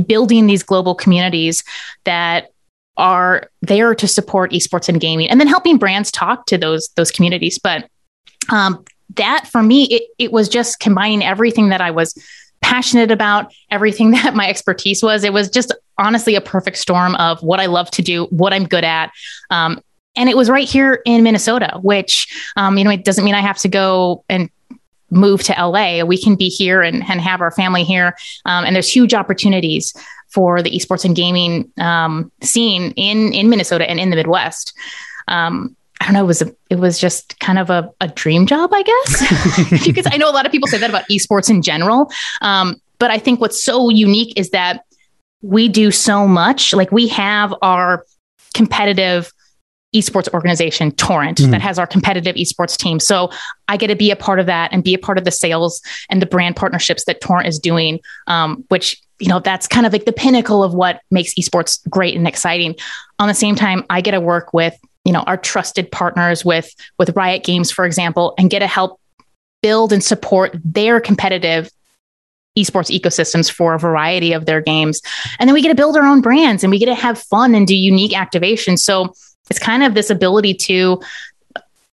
building 0.06 0.48
these 0.48 0.64
global 0.64 0.96
communities 0.96 1.64
that 2.06 2.52
are 2.96 3.50
there 3.62 3.96
to 3.96 4.08
support 4.08 4.52
esports 4.52 4.88
and 4.88 5.02
gaming 5.02 5.28
and 5.28 5.40
then 5.40 5.48
helping 5.48 5.78
brands 5.78 6.12
talk 6.12 6.46
to 6.46 6.58
those 6.58 6.90
those 6.96 7.12
communities. 7.12 7.60
But 7.60 7.90
um, 8.50 8.84
that 9.16 9.48
for 9.48 9.64
me, 9.64 9.86
it, 9.86 10.04
it 10.18 10.32
was 10.32 10.50
just 10.50 10.80
combining 10.80 11.24
everything 11.24 11.70
that 11.70 11.82
I 11.82 11.92
was 11.92 12.16
passionate 12.64 13.12
about, 13.12 13.54
everything 13.70 14.12
that 14.24 14.34
my 14.34 14.48
expertise 14.48 15.04
was. 15.04 15.24
It 15.24 15.34
was 15.34 15.50
just 15.50 15.74
honestly 15.98 16.36
a 16.36 16.42
perfect 16.42 16.78
storm 16.78 17.16
of 17.16 17.42
what 17.44 17.60
I 17.60 17.68
love 17.68 17.92
to 17.92 18.02
do, 18.02 18.26
what 18.26 18.54
I'm 18.54 18.66
good 18.66 18.84
at. 18.84 19.12
Um, 19.52 19.80
and 20.16 20.30
it 20.30 20.38
was 20.38 20.50
right 20.50 20.68
here 20.68 21.02
in 21.06 21.24
Minnesota, 21.24 21.80
which, 21.82 22.28
um, 22.56 22.78
you 22.78 22.84
know, 22.84 22.92
it 22.92 23.04
doesn't 23.04 23.26
mean 23.26 23.36
I 23.36 23.42
have 23.42 23.58
to 23.60 23.68
go 23.68 24.24
and 24.30 24.50
move 25.10 25.44
to 25.44 25.54
LA. 25.54 26.04
We 26.04 26.22
can 26.22 26.36
be 26.36 26.50
here 26.50 26.82
and, 26.82 27.08
and 27.10 27.22
have 27.22 27.42
our 27.42 27.52
family 27.52 27.84
here. 27.84 28.16
Um, 28.46 28.66
and 28.66 28.76
there's 28.76 28.90
huge 28.90 29.14
opportunities 29.14 29.94
for 30.30 30.62
the 30.62 30.72
esports 30.72 31.06
and 31.06 31.16
gaming 31.16 31.72
um, 31.78 32.32
scene 32.42 32.92
in, 32.96 33.34
in 33.34 33.50
Minnesota 33.50 33.90
and 33.90 34.00
in 34.00 34.10
the 34.10 34.16
Midwest. 34.16 34.74
Um, 35.28 35.76
I 36.04 36.08
don't 36.08 36.16
know, 36.16 36.24
it 36.24 36.28
was 36.28 36.42
a, 36.42 36.54
it 36.70 36.80
was 36.80 37.00
just 37.00 37.40
kind 37.40 37.58
of 37.58 37.70
a, 37.70 37.90
a 38.02 38.10
dream 38.10 38.46
job, 38.46 38.72
I 38.74 38.84
guess. 38.84 39.86
because 39.86 40.06
I 40.12 40.18
know 40.18 40.30
a 40.30 40.34
lot 40.34 40.46
of 40.46 40.52
people 40.52 40.68
say 40.68 40.78
that 40.78 40.90
about 40.90 41.06
esports 41.10 41.50
in 41.50 41.62
general. 41.62 42.12
Um, 42.42 42.82
but 43.00 43.10
I 43.10 43.20
think 43.20 43.40
what's 43.40 43.64
so 43.64 43.90
unique 43.90 44.38
is 44.38 44.50
that 44.50 44.84
we 45.42 45.70
do 45.70 45.92
so 45.92 46.28
much. 46.28 46.74
Like 46.74 46.92
we 46.92 47.08
have 47.08 47.54
our 47.62 48.06
competitive 48.54 49.32
esports 49.96 50.28
organization, 50.34 50.92
Torrent, 50.92 51.38
mm 51.38 51.52
that 51.52 51.62
has 51.62 51.78
our 51.78 51.86
competitive 51.86 52.36
esports 52.36 52.76
team. 52.76 53.00
So 53.00 53.30
I 53.68 53.78
get 53.78 53.88
to 53.88 53.96
be 53.96 54.10
a 54.12 54.16
part 54.16 54.40
of 54.40 54.48
that 54.48 54.74
and 54.74 54.84
be 54.84 54.96
a 54.96 54.98
part 54.98 55.18
of 55.18 55.24
the 55.24 55.32
sales 55.32 55.82
and 56.10 56.22
the 56.22 56.26
brand 56.26 56.56
partnerships 56.56 57.06
that 57.06 57.22
Torrent 57.22 57.48
is 57.48 57.60
doing, 57.60 58.00
um, 58.28 58.66
which 58.70 59.02
you 59.20 59.28
know 59.28 59.40
that's 59.40 59.68
kind 59.68 59.86
of 59.86 59.94
like 59.94 60.06
the 60.06 60.14
pinnacle 60.14 60.64
of 60.64 60.74
what 60.74 61.02
makes 61.12 61.34
esports 61.36 61.88
great 61.90 62.16
and 62.16 62.28
exciting. 62.28 62.76
On 63.20 63.28
the 63.28 63.34
same 63.34 63.56
time, 63.56 63.86
I 63.90 64.02
get 64.02 64.12
to 64.12 64.20
work 64.20 64.52
with 64.52 64.76
you 65.06 65.12
know 65.12 65.22
our 65.22 65.38
trusted 65.38 65.92
partners 65.92 66.46
with 66.46 66.74
with 66.98 67.16
riot 67.16 67.44
games 67.44 67.72
for 67.72 67.86
example 67.86 68.34
and 68.38 68.50
get 68.50 68.60
to 68.60 68.68
help 68.68 69.00
build 69.62 69.94
and 69.94 70.04
support 70.04 70.56
their 70.64 71.00
competitive 71.00 71.70
esports 72.58 72.96
ecosystems 72.96 73.52
for 73.52 73.74
a 73.74 73.80
variety 73.80 74.34
of 74.34 74.46
their 74.46 74.62
games. 74.62 75.02
And 75.40 75.48
then 75.48 75.56
we 75.56 75.62
get 75.64 75.70
to 75.70 75.76
build 75.76 75.98
our 75.98 76.06
own 76.06 76.22
brands 76.22 76.64
and 76.64 76.70
we 76.70 76.78
get 76.78 76.86
to 76.86 76.94
have 76.94 77.18
fun 77.18 77.56
and 77.56 77.66
do 77.66 77.76
unique 77.76 78.12
activations. 78.12 78.80
So 78.80 79.14
it's 79.50 79.58
kind 79.58 79.82
of 79.82 79.96
this 79.96 80.12
ability 80.12 80.54
to 80.56 81.02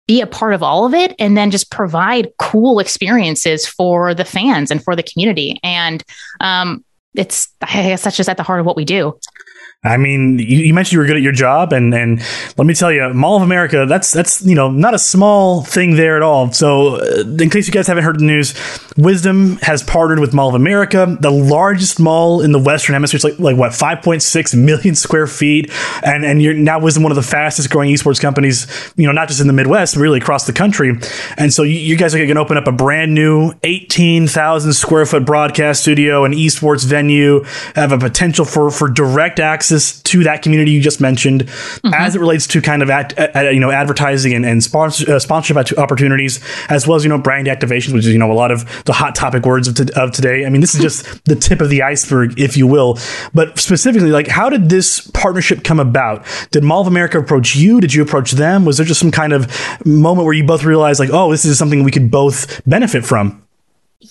be 0.06 0.22
a 0.22 0.26
part 0.26 0.54
of 0.54 0.62
all 0.62 0.86
of 0.86 0.94
it 0.94 1.14
and 1.18 1.36
then 1.36 1.50
just 1.50 1.70
provide 1.70 2.30
cool 2.38 2.78
experiences 2.78 3.66
for 3.66 4.14
the 4.14 4.24
fans 4.24 4.70
and 4.70 4.82
for 4.82 4.96
the 4.96 5.02
community. 5.02 5.58
And 5.62 6.02
um, 6.40 6.84
it's 7.16 7.48
i 7.62 7.66
guess 7.66 8.02
that's 8.02 8.16
just 8.16 8.28
at 8.28 8.36
the 8.36 8.42
heart 8.42 8.60
of 8.60 8.66
what 8.66 8.76
we 8.76 8.84
do 8.84 9.18
I 9.84 9.98
mean, 9.98 10.38
you, 10.38 10.58
you, 10.58 10.74
mentioned 10.74 10.94
you 10.94 10.98
were 10.98 11.06
good 11.06 11.16
at 11.16 11.22
your 11.22 11.32
job, 11.32 11.72
and 11.72 11.94
and 11.94 12.20
let 12.56 12.66
me 12.66 12.74
tell 12.74 12.90
you, 12.90 13.12
Mall 13.14 13.36
of 13.36 13.42
America, 13.42 13.86
that's 13.86 14.12
that's 14.12 14.44
you 14.44 14.54
know 14.54 14.70
not 14.70 14.94
a 14.94 14.98
small 14.98 15.62
thing 15.62 15.94
there 15.96 16.16
at 16.16 16.22
all. 16.22 16.50
So, 16.52 16.96
uh, 16.96 17.24
in 17.38 17.50
case 17.50 17.68
you 17.68 17.72
guys 17.72 17.86
haven't 17.86 18.02
heard 18.02 18.18
the 18.18 18.24
news, 18.24 18.54
Wisdom 18.96 19.58
has 19.62 19.82
partnered 19.84 20.18
with 20.18 20.34
Mall 20.34 20.48
of 20.48 20.54
America, 20.54 21.16
the 21.20 21.30
largest 21.30 22.00
mall 22.00 22.40
in 22.40 22.52
the 22.52 22.58
Western 22.58 22.94
Hemisphere. 22.94 23.16
It's 23.16 23.24
like 23.24 23.38
like 23.38 23.56
what 23.56 23.74
five 23.74 24.02
point 24.02 24.22
six 24.22 24.54
million 24.54 24.94
square 24.94 25.26
feet, 25.26 25.70
and 26.02 26.24
and 26.24 26.42
you're 26.42 26.54
now 26.54 26.80
Wisdom 26.80 27.04
one 27.04 27.12
of 27.12 27.16
the 27.16 27.22
fastest 27.22 27.70
growing 27.70 27.92
esports 27.92 28.20
companies. 28.20 28.66
You 28.96 29.06
know, 29.06 29.12
not 29.12 29.28
just 29.28 29.40
in 29.40 29.46
the 29.46 29.52
Midwest, 29.52 29.94
really 29.94 30.18
across 30.18 30.46
the 30.46 30.52
country. 30.52 30.98
And 31.36 31.52
so 31.52 31.62
you, 31.62 31.78
you 31.78 31.96
guys 31.96 32.14
are 32.14 32.18
going 32.18 32.34
to 32.34 32.40
open 32.40 32.56
up 32.56 32.66
a 32.66 32.72
brand 32.72 33.14
new 33.14 33.52
eighteen 33.62 34.26
thousand 34.26 34.72
square 34.72 35.06
foot 35.06 35.24
broadcast 35.24 35.82
studio 35.82 36.24
and 36.24 36.34
esports 36.34 36.84
venue. 36.84 37.44
Have 37.76 37.92
a 37.92 37.98
potential 37.98 38.44
for 38.44 38.70
for 38.70 38.88
direct 38.88 39.38
access 39.38 39.65
access 39.66 40.00
to 40.02 40.22
that 40.22 40.42
community 40.42 40.70
you 40.70 40.80
just 40.80 41.00
mentioned 41.00 41.42
mm-hmm. 41.42 41.92
as 41.92 42.14
it 42.14 42.20
relates 42.20 42.46
to 42.46 42.62
kind 42.62 42.82
of 42.82 42.90
at, 42.90 43.12
at, 43.18 43.52
you 43.52 43.58
know 43.58 43.72
advertising 43.72 44.32
and, 44.32 44.46
and 44.46 44.62
sponsor, 44.62 45.14
uh, 45.14 45.18
sponsorship 45.18 45.76
opportunities 45.76 46.40
as 46.68 46.86
well 46.86 46.96
as 46.96 47.02
you 47.02 47.08
know 47.08 47.18
brand 47.18 47.48
activations 47.48 47.92
which 47.92 48.06
is 48.06 48.12
you 48.12 48.18
know 48.18 48.30
a 48.30 48.34
lot 48.34 48.52
of 48.52 48.84
the 48.84 48.92
hot 48.92 49.16
topic 49.16 49.44
words 49.44 49.66
of, 49.66 49.74
to, 49.74 50.00
of 50.00 50.12
today. 50.12 50.46
I 50.46 50.50
mean 50.50 50.60
this 50.60 50.74
is 50.74 50.80
just 50.80 51.24
the 51.24 51.34
tip 51.34 51.60
of 51.60 51.68
the 51.68 51.82
iceberg 51.82 52.38
if 52.38 52.56
you 52.56 52.66
will. 52.66 52.98
But 53.34 53.58
specifically 53.58 54.10
like 54.10 54.28
how 54.28 54.48
did 54.48 54.68
this 54.68 55.00
partnership 55.12 55.64
come 55.64 55.80
about? 55.80 56.24
Did 56.52 56.62
mall 56.62 56.80
of 56.80 56.86
america 56.86 57.18
approach 57.18 57.56
you? 57.56 57.80
Did 57.80 57.92
you 57.92 58.02
approach 58.02 58.32
them? 58.32 58.64
Was 58.64 58.76
there 58.76 58.86
just 58.86 59.00
some 59.00 59.10
kind 59.10 59.32
of 59.32 59.50
moment 59.84 60.26
where 60.26 60.34
you 60.34 60.44
both 60.44 60.62
realized 60.62 61.00
like 61.00 61.10
oh 61.12 61.32
this 61.32 61.44
is 61.44 61.58
something 61.58 61.82
we 61.82 61.90
could 61.90 62.10
both 62.10 62.62
benefit 62.66 63.04
from? 63.04 63.42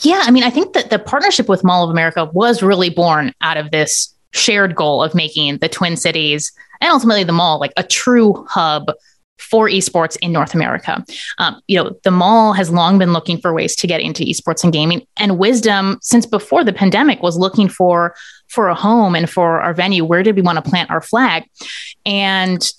Yeah, 0.02 0.24
I 0.24 0.32
mean, 0.32 0.44
I 0.44 0.50
think 0.50 0.74
that 0.74 0.90
the 0.90 1.00
partnership 1.00 1.48
with 1.48 1.64
Mall 1.64 1.86
of 1.86 1.90
America 1.90 2.26
was 2.26 2.62
really 2.62 2.90
born 2.90 3.34
out 3.40 3.56
of 3.56 3.72
this 3.72 4.15
shared 4.36 4.76
goal 4.76 5.02
of 5.02 5.16
making 5.16 5.58
the 5.58 5.70
Twin 5.70 5.98
Cities 5.98 6.52
and 6.82 6.92
ultimately 6.92 7.24
the 7.24 7.32
mall 7.32 7.60
like 7.60 7.74
a 7.78 7.84
true 7.84 8.46
hub 8.50 8.92
for 9.38 9.68
esports 9.68 10.18
in 10.22 10.32
North 10.32 10.54
America. 10.54 11.04
Um, 11.38 11.62
you 11.68 11.82
know, 11.82 11.98
the 12.04 12.12
mall 12.12 12.54
has 12.54 12.70
long 12.70 12.98
been 12.98 13.14
looking 13.14 13.40
for 13.40 13.54
ways 13.54 13.76
to 13.78 13.88
get 13.88 14.02
into 14.02 14.24
esports 14.24 14.64
and 14.64 14.72
gaming, 14.72 15.06
and 15.18 15.38
Wisdom, 15.38 16.00
since 16.02 16.26
before 16.26 16.64
the 16.64 16.74
pandemic, 16.74 17.22
was 17.22 17.38
looking 17.38 17.70
for 17.70 18.16
for 18.48 18.70
a 18.70 18.76
home 18.76 19.16
and 19.16 19.30
for 19.30 19.62
our 19.62 19.74
venue. 19.74 20.06
Where 20.06 20.24
did 20.24 20.36
we 20.36 20.42
want 20.42 20.64
to 20.64 20.70
plant 20.70 20.90
our 20.90 21.02
flag? 21.02 21.44
And 22.06 22.70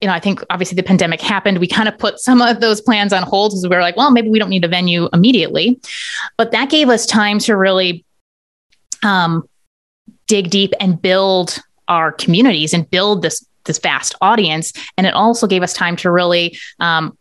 you 0.00 0.08
know, 0.08 0.14
I 0.14 0.20
think 0.20 0.42
obviously 0.50 0.74
the 0.74 0.82
pandemic 0.82 1.20
happened. 1.20 1.58
We 1.58 1.68
kind 1.68 1.88
of 1.88 1.96
put 1.96 2.18
some 2.18 2.42
of 2.42 2.60
those 2.60 2.80
plans 2.80 3.12
on 3.12 3.22
hold 3.22 3.52
because 3.52 3.62
we 3.62 3.74
were 3.74 3.82
like, 3.82 3.96
well, 3.96 4.10
maybe 4.10 4.28
we 4.28 4.38
don't 4.40 4.50
need 4.50 4.64
a 4.64 4.68
venue 4.68 5.08
immediately, 5.12 5.80
but 6.36 6.50
that 6.50 6.70
gave 6.70 6.88
us 6.88 7.06
time 7.06 7.38
to 7.40 7.56
really 7.56 8.04
um, 9.04 9.48
dig 10.32 10.48
deep 10.48 10.72
and 10.80 11.00
build 11.00 11.60
our 11.88 12.10
communities 12.10 12.72
and 12.72 12.90
build 12.90 13.20
this 13.20 13.44
this 13.64 13.78
vast 13.78 14.14
audience. 14.22 14.72
And 14.96 15.06
it 15.06 15.12
also 15.12 15.46
gave 15.46 15.62
us 15.62 15.74
time 15.74 15.94
to 15.96 16.10
really 16.10 16.58
um, 16.80 17.16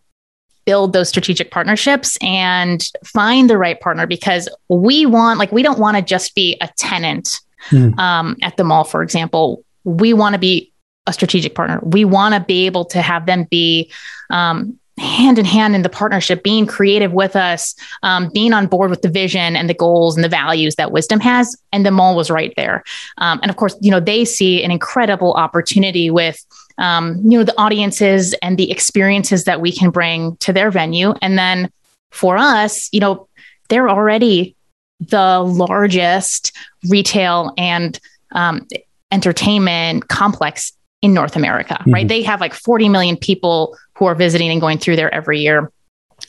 build 0.66 0.94
those 0.94 1.10
strategic 1.10 1.52
partnerships 1.52 2.18
and 2.22 2.82
find 3.04 3.50
the 3.50 3.58
right 3.58 3.80
partner 3.82 4.08
because 4.08 4.48
we 4.70 5.06
want 5.06 5.40
like 5.40 5.52
we 5.52 5.62
don't 5.62 5.78
want 5.78 5.98
to 5.98 6.02
just 6.02 6.34
be 6.36 6.58
a 6.62 6.70
tenant 6.78 7.42
mm. 7.70 7.96
um, 8.00 8.38
at 8.42 8.56
the 8.56 8.64
mall 8.64 8.86
for 8.86 9.04
example. 9.04 9.62
We 9.84 10.14
want 10.14 10.34
to 10.34 10.40
be 10.40 10.72
a 11.06 11.12
strategic 11.12 11.54
partner. 11.54 11.82
We 11.84 12.06
want 12.06 12.34
to 12.34 12.40
be 12.40 12.66
able 12.66 12.86
to 12.86 13.02
have 13.02 13.26
them 13.26 13.46
be 13.52 13.92
um, 14.30 14.80
hand 15.02 15.40
in 15.40 15.46
hand 15.46 15.76
in 15.76 15.82
the 15.82 15.90
partnership, 15.90 16.44
being 16.44 16.66
creative 16.66 17.12
with 17.12 17.36
us, 17.36 17.76
um, 18.04 18.30
being 18.34 18.54
on 18.54 18.68
board 18.68 18.90
with 18.90 19.02
the 19.02 19.10
vision 19.10 19.56
and 19.56 19.70
the 19.70 19.74
goals 19.74 20.16
and 20.16 20.24
the 20.24 20.30
values 20.30 20.76
that 20.76 20.92
Wisdom 20.92 21.20
has. 21.20 21.56
And 21.72 21.86
the 21.86 21.92
mall 21.92 22.16
was 22.16 22.30
right 22.30 22.54
there. 22.56 22.84
Um, 23.18 23.40
and 23.42 23.50
of 23.50 23.58
course, 23.58 23.76
you 23.82 23.92
know, 23.92 24.00
they 24.00 24.26
see 24.26 24.64
an 24.64 24.72
incredible 24.72 25.34
opportunity 25.34 26.10
with, 26.10 26.44
um, 26.78 27.22
you 27.24 27.38
know, 27.38 27.44
the 27.44 27.60
audiences 27.60 28.34
and 28.42 28.58
the 28.58 28.72
experiences 28.72 29.44
that 29.46 29.62
we 29.62 29.72
can 29.72 29.90
bring 29.90 30.38
to 30.38 30.54
their 30.54 30.72
venue. 30.72 31.14
And 31.22 31.38
then 31.38 31.72
for 32.12 32.38
us, 32.38 32.90
you 32.92 33.00
know, 33.00 33.28
they're 33.70 33.90
already 33.90 34.56
the 35.00 35.40
largest 35.40 36.56
retail 36.90 37.54
and 37.58 38.00
um, 38.34 38.68
entertainment 39.12 40.08
complex 40.08 40.74
in 41.02 41.14
North 41.14 41.36
America, 41.36 41.76
mm-hmm. 41.76 41.92
right? 41.92 42.08
They 42.08 42.22
have 42.22 42.40
like 42.40 42.54
40 42.54 42.90
million 42.90 43.18
people 43.18 43.76
who 44.02 44.08
are 44.08 44.16
visiting 44.16 44.50
and 44.50 44.60
going 44.60 44.80
through 44.80 44.96
there 44.96 45.14
every 45.14 45.40
year. 45.40 45.72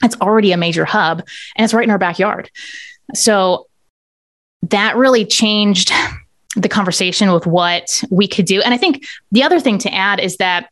It's 0.02 0.14
already 0.20 0.52
a 0.52 0.58
major 0.58 0.84
hub 0.84 1.20
and 1.56 1.64
it's 1.64 1.72
right 1.72 1.84
in 1.84 1.90
our 1.90 1.96
backyard. 1.96 2.50
So 3.14 3.66
that 4.68 4.94
really 4.94 5.24
changed 5.24 5.90
the 6.54 6.68
conversation 6.68 7.32
with 7.32 7.46
what 7.46 8.04
we 8.10 8.28
could 8.28 8.44
do. 8.44 8.60
And 8.60 8.74
I 8.74 8.76
think 8.76 9.06
the 9.30 9.42
other 9.42 9.58
thing 9.58 9.78
to 9.78 9.94
add 9.94 10.20
is 10.20 10.36
that 10.36 10.68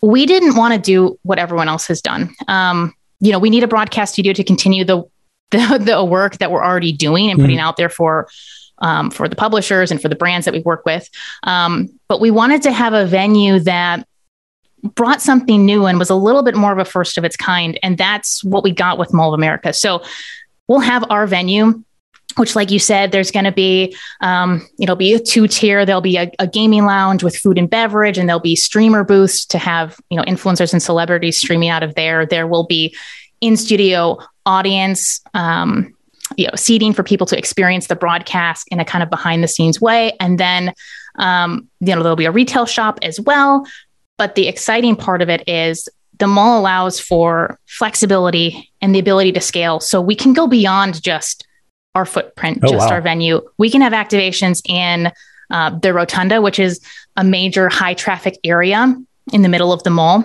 we 0.00 0.26
didn't 0.26 0.54
want 0.54 0.74
to 0.74 0.80
do 0.80 1.18
what 1.24 1.40
everyone 1.40 1.66
else 1.66 1.88
has 1.88 2.00
done. 2.00 2.32
Um, 2.46 2.94
you 3.18 3.32
know, 3.32 3.40
we 3.40 3.50
need 3.50 3.64
a 3.64 3.68
broadcast 3.68 4.12
studio 4.12 4.32
to 4.32 4.44
continue 4.44 4.84
the 4.84 5.02
the, 5.50 5.78
the 5.82 6.04
work 6.04 6.38
that 6.38 6.52
we're 6.52 6.64
already 6.64 6.92
doing 6.92 7.30
and 7.30 7.40
putting 7.40 7.56
mm-hmm. 7.56 7.64
out 7.64 7.76
there 7.78 7.88
for 7.88 8.28
um, 8.78 9.10
for 9.10 9.28
the 9.28 9.34
publishers 9.34 9.90
and 9.90 10.00
for 10.00 10.08
the 10.08 10.14
brands 10.14 10.44
that 10.44 10.54
we 10.54 10.60
work 10.60 10.84
with. 10.84 11.10
Um, 11.42 11.88
but 12.06 12.20
we 12.20 12.30
wanted 12.30 12.62
to 12.62 12.72
have 12.72 12.92
a 12.92 13.06
venue 13.06 13.58
that 13.60 14.06
brought 14.82 15.20
something 15.20 15.64
new 15.64 15.86
and 15.86 15.98
was 15.98 16.10
a 16.10 16.14
little 16.14 16.42
bit 16.42 16.54
more 16.54 16.72
of 16.72 16.78
a 16.78 16.84
first 16.84 17.18
of 17.18 17.24
its 17.24 17.36
kind. 17.36 17.78
And 17.82 17.98
that's 17.98 18.42
what 18.44 18.62
we 18.62 18.72
got 18.72 18.98
with 18.98 19.12
Mall 19.12 19.32
of 19.32 19.38
America. 19.38 19.72
So 19.72 20.02
we'll 20.68 20.80
have 20.80 21.04
our 21.10 21.26
venue 21.26 21.82
which 22.36 22.54
like 22.54 22.70
you 22.70 22.78
said 22.78 23.10
there's 23.10 23.30
going 23.30 23.44
to 23.44 23.52
be 23.52 23.96
um, 24.20 24.66
it'll 24.78 24.96
be 24.96 25.12
a 25.14 25.18
two 25.18 25.48
tier 25.48 25.84
there'll 25.84 26.00
be 26.00 26.16
a, 26.16 26.30
a, 26.38 26.46
gaming 26.46 26.84
lounge 26.84 27.22
with 27.22 27.36
food 27.36 27.58
and 27.58 27.68
beverage 27.68 28.18
and 28.18 28.28
there'll 28.28 28.40
be 28.40 28.54
streamer 28.54 29.04
booths 29.04 29.44
to 29.44 29.58
have 29.58 29.98
you 30.10 30.16
know 30.16 30.22
influencers 30.24 30.72
and 30.72 30.82
celebrities 30.82 31.38
streaming 31.38 31.68
out 31.68 31.82
of 31.82 31.94
there 31.94 32.26
there 32.26 32.46
will 32.46 32.64
be 32.64 32.94
in 33.40 33.56
studio 33.56 34.18
audience 34.46 35.20
um, 35.34 35.94
you 36.36 36.46
know 36.46 36.52
seating 36.54 36.92
for 36.92 37.02
people 37.02 37.26
to 37.26 37.36
experience 37.36 37.86
the 37.86 37.96
broadcast 37.96 38.66
in 38.70 38.80
a 38.80 38.84
kind 38.84 39.02
of 39.02 39.10
behind 39.10 39.42
the 39.42 39.48
scenes 39.48 39.80
way 39.80 40.12
and 40.20 40.38
then 40.38 40.72
um, 41.16 41.68
you 41.80 41.94
know 41.94 42.02
there'll 42.02 42.16
be 42.16 42.26
a 42.26 42.30
retail 42.30 42.66
shop 42.66 42.98
as 43.02 43.18
well 43.20 43.66
but 44.18 44.34
the 44.34 44.48
exciting 44.48 44.96
part 44.96 45.22
of 45.22 45.28
it 45.30 45.48
is 45.48 45.88
the 46.18 46.26
mall 46.26 46.60
allows 46.60 47.00
for 47.00 47.58
flexibility 47.66 48.70
and 48.82 48.94
the 48.94 48.98
ability 48.98 49.32
to 49.32 49.40
scale. 49.40 49.80
So 49.80 50.00
we 50.00 50.14
can 50.14 50.32
go 50.32 50.46
beyond 50.46 51.02
just 51.02 51.46
our 51.94 52.04
footprint, 52.04 52.58
oh, 52.62 52.68
just 52.68 52.88
wow. 52.88 52.96
our 52.96 53.00
venue. 53.00 53.40
We 53.56 53.70
can 53.70 53.80
have 53.80 53.92
activations 53.92 54.60
in 54.68 55.12
uh, 55.50 55.78
the 55.78 55.94
rotunda, 55.94 56.42
which 56.42 56.58
is 56.58 56.80
a 57.16 57.24
major 57.24 57.68
high 57.68 57.94
traffic 57.94 58.36
area 58.44 58.94
in 59.32 59.42
the 59.42 59.48
middle 59.48 59.72
of 59.72 59.82
the 59.84 59.90
mall 59.90 60.24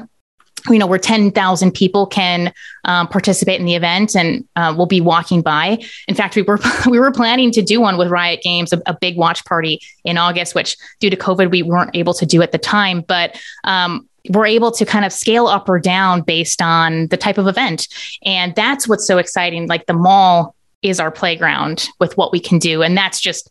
you 0.69 0.79
know 0.79 0.87
where 0.87 0.99
10,000 0.99 1.71
people 1.71 2.07
can 2.07 2.53
um, 2.85 3.07
participate 3.07 3.59
in 3.59 3.65
the 3.65 3.75
event 3.75 4.15
and 4.15 4.47
uh, 4.55 4.73
we'll 4.75 4.85
be 4.85 5.01
walking 5.01 5.41
by. 5.41 5.77
In 6.07 6.15
fact 6.15 6.35
we 6.35 6.41
were 6.41 6.59
we 6.89 6.99
were 6.99 7.11
planning 7.11 7.51
to 7.51 7.61
do 7.61 7.81
one 7.81 7.97
with 7.97 8.09
riot 8.09 8.41
games 8.41 8.73
a, 8.73 8.81
a, 8.85 8.97
big 9.03 9.17
watch 9.17 9.43
party 9.43 9.81
in 10.05 10.17
august 10.17 10.55
which 10.55 10.77
due 11.01 11.09
to 11.09 11.17
covid 11.17 11.51
we 11.51 11.61
weren't 11.61 11.93
able 11.93 12.13
to 12.13 12.25
do 12.25 12.41
at 12.41 12.51
the 12.51 12.57
time. 12.57 13.01
But 13.01 13.39
um, 13.63 14.07
we're 14.29 14.45
able 14.45 14.71
to 14.71 14.85
kind 14.85 15.05
of 15.05 15.11
scale 15.11 15.47
up 15.47 15.67
or 15.67 15.79
down 15.79 16.21
based 16.21 16.61
on 16.61 17.07
the 17.07 17.17
type 17.17 17.37
of 17.37 17.47
event. 17.47 17.87
And 18.23 18.55
that's 18.55 18.87
what's 18.87 19.05
so 19.05 19.17
exciting. 19.17 19.67
Like 19.67 19.85
the 19.85 19.93
mall 19.93 20.55
is 20.81 20.99
our 20.99 21.11
playground 21.11 21.89
with 21.99 22.15
what 22.17 22.31
we 22.31 22.39
can 22.39 22.59
do. 22.59 22.83
And 22.83 22.97
that's 22.97 23.19
just 23.19 23.49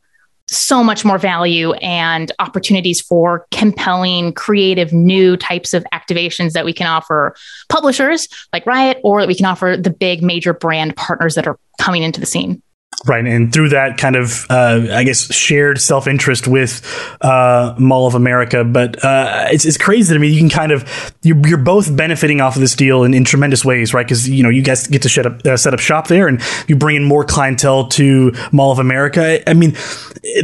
so 0.53 0.85
much 0.85 1.05
more 1.05 1.19
value 1.19 1.73
and 1.75 2.31
opportunities 2.39 3.01
for 3.01 3.47
compelling, 3.51 4.33
creative, 4.33 4.93
new 4.93 5.37
types 5.37 5.73
of 5.75 5.85
activations 5.93 6.53
that 6.53 6.65
we 6.65 6.73
can 6.73 6.87
offer 6.87 7.35
publishers 7.69 8.29
like 8.53 8.67
Riot 8.67 8.99
or 9.03 9.21
that 9.21 9.29
we 9.29 9.35
can 9.35 9.47
offer 9.47 9.77
the 9.77 9.91
big 9.91 10.23
major 10.23 10.53
brand 10.53 10.97
partners 10.97 11.35
that 11.35 11.47
are 11.47 11.59
coming 11.79 12.03
into 12.03 12.21
the 12.21 12.27
scene. 12.27 12.63
Right, 13.05 13.27
and 13.27 13.53
through 13.53 13.71
that 13.71 13.99
kind 13.99 14.15
of, 14.15 14.47
uh, 14.49 14.87
I 14.93 15.03
guess, 15.03 15.33
shared 15.35 15.81
self 15.81 16.07
interest 16.07 16.47
with 16.47 16.83
uh, 17.21 17.75
Mall 17.77 18.07
of 18.07 18.15
America, 18.15 18.63
but 18.63 19.03
uh, 19.05 19.47
it's, 19.51 19.65
it's 19.65 19.77
crazy 19.77 20.15
to 20.15 20.21
me. 20.21 20.29
You 20.29 20.39
can 20.39 20.51
kind 20.51 20.71
of 20.71 21.13
you're, 21.23 21.37
you're 21.49 21.59
both 21.59 21.97
benefiting 21.97 22.41
off 22.41 22.55
of 22.55 22.61
this 22.61 22.77
deal 22.77 23.03
in, 23.03 23.13
in 23.13 23.25
tremendous 23.25 23.65
ways, 23.65 23.93
right? 23.93 24.07
Because 24.07 24.29
you 24.29 24.45
know 24.45 24.51
you 24.51 24.63
guys 24.63 24.87
get 24.87 25.03
to 25.03 25.09
set 25.09 25.27
up 25.27 25.45
uh, 25.45 25.57
set 25.57 25.75
up 25.75 25.81
shop 25.81 26.07
there, 26.07 26.29
and 26.29 26.41
you 26.69 26.77
bring 26.77 26.95
in 26.95 27.03
more 27.03 27.25
clientele 27.25 27.89
to 27.89 28.33
Mall 28.53 28.71
of 28.71 28.79
America. 28.79 29.49
I 29.51 29.55
mean, 29.55 29.75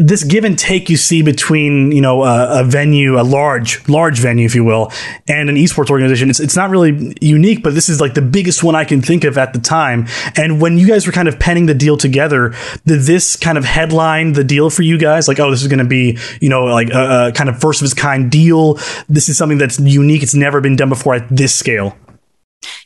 this 0.00 0.24
give 0.24 0.44
and 0.44 0.58
take 0.58 0.90
you 0.90 0.96
see 0.96 1.22
between 1.22 1.92
you 1.92 2.00
know 2.00 2.24
a, 2.24 2.60
a 2.60 2.64
venue, 2.64 3.20
a 3.20 3.22
large 3.22 3.86
large 3.88 4.18
venue, 4.18 4.44
if 4.44 4.54
you 4.54 4.64
will, 4.64 4.92
and 5.28 5.48
an 5.48 5.56
esports 5.56 5.90
organization. 5.90 6.30
It's 6.30 6.40
it's 6.40 6.56
not 6.56 6.70
really 6.70 7.16
unique, 7.20 7.62
but 7.62 7.74
this 7.74 7.88
is 7.88 8.00
like 8.00 8.14
the 8.14 8.22
biggest 8.22 8.62
one 8.62 8.74
I 8.74 8.84
can 8.84 9.00
think 9.02 9.24
of 9.24 9.38
at 9.38 9.52
the 9.52 9.60
time. 9.60 10.06
And 10.36 10.60
when 10.60 10.78
you 10.78 10.86
guys 10.86 11.06
were 11.06 11.12
kind 11.12 11.28
of 11.28 11.38
penning 11.38 11.66
the 11.66 11.74
deal 11.74 11.96
together 11.96 12.54
did 12.86 13.02
this 13.02 13.36
kind 13.36 13.58
of 13.58 13.64
headline 13.64 14.32
the 14.32 14.44
deal 14.44 14.70
for 14.70 14.82
you 14.82 14.98
guys? 14.98 15.28
Like, 15.28 15.40
oh, 15.40 15.50
this 15.50 15.62
is 15.62 15.68
going 15.68 15.78
to 15.78 15.84
be, 15.84 16.18
you 16.40 16.48
know, 16.48 16.64
like 16.64 16.90
a, 16.90 17.28
a 17.28 17.32
kind 17.32 17.48
of 17.48 17.60
first 17.60 17.80
of 17.80 17.84
its 17.84 17.94
kind 17.94 18.30
deal. 18.30 18.74
This 19.08 19.28
is 19.28 19.36
something 19.36 19.58
that's 19.58 19.78
unique. 19.78 20.22
It's 20.22 20.34
never 20.34 20.60
been 20.60 20.76
done 20.76 20.88
before 20.88 21.14
at 21.14 21.28
this 21.28 21.54
scale. 21.54 21.96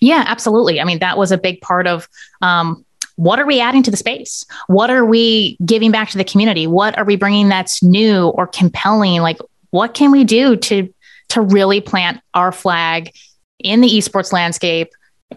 Yeah, 0.00 0.24
absolutely. 0.26 0.80
I 0.80 0.84
mean, 0.84 0.98
that 0.98 1.16
was 1.16 1.32
a 1.32 1.38
big 1.38 1.60
part 1.60 1.86
of 1.86 2.08
um, 2.42 2.84
what 3.22 3.38
are 3.38 3.46
we 3.46 3.60
adding 3.60 3.84
to 3.84 3.90
the 3.90 3.96
space? 3.96 4.44
What 4.66 4.90
are 4.90 5.04
we 5.04 5.56
giving 5.64 5.92
back 5.92 6.10
to 6.10 6.18
the 6.18 6.24
community? 6.24 6.66
What 6.66 6.98
are 6.98 7.04
we 7.04 7.14
bringing 7.14 7.48
that's 7.48 7.80
new 7.80 8.28
or 8.30 8.48
compelling? 8.48 9.22
Like, 9.22 9.38
what 9.70 9.94
can 9.94 10.10
we 10.10 10.24
do 10.24 10.56
to 10.56 10.92
to 11.28 11.40
really 11.40 11.80
plant 11.80 12.20
our 12.34 12.50
flag 12.50 13.14
in 13.60 13.80
the 13.80 13.88
esports 13.88 14.32
landscape 14.32 14.88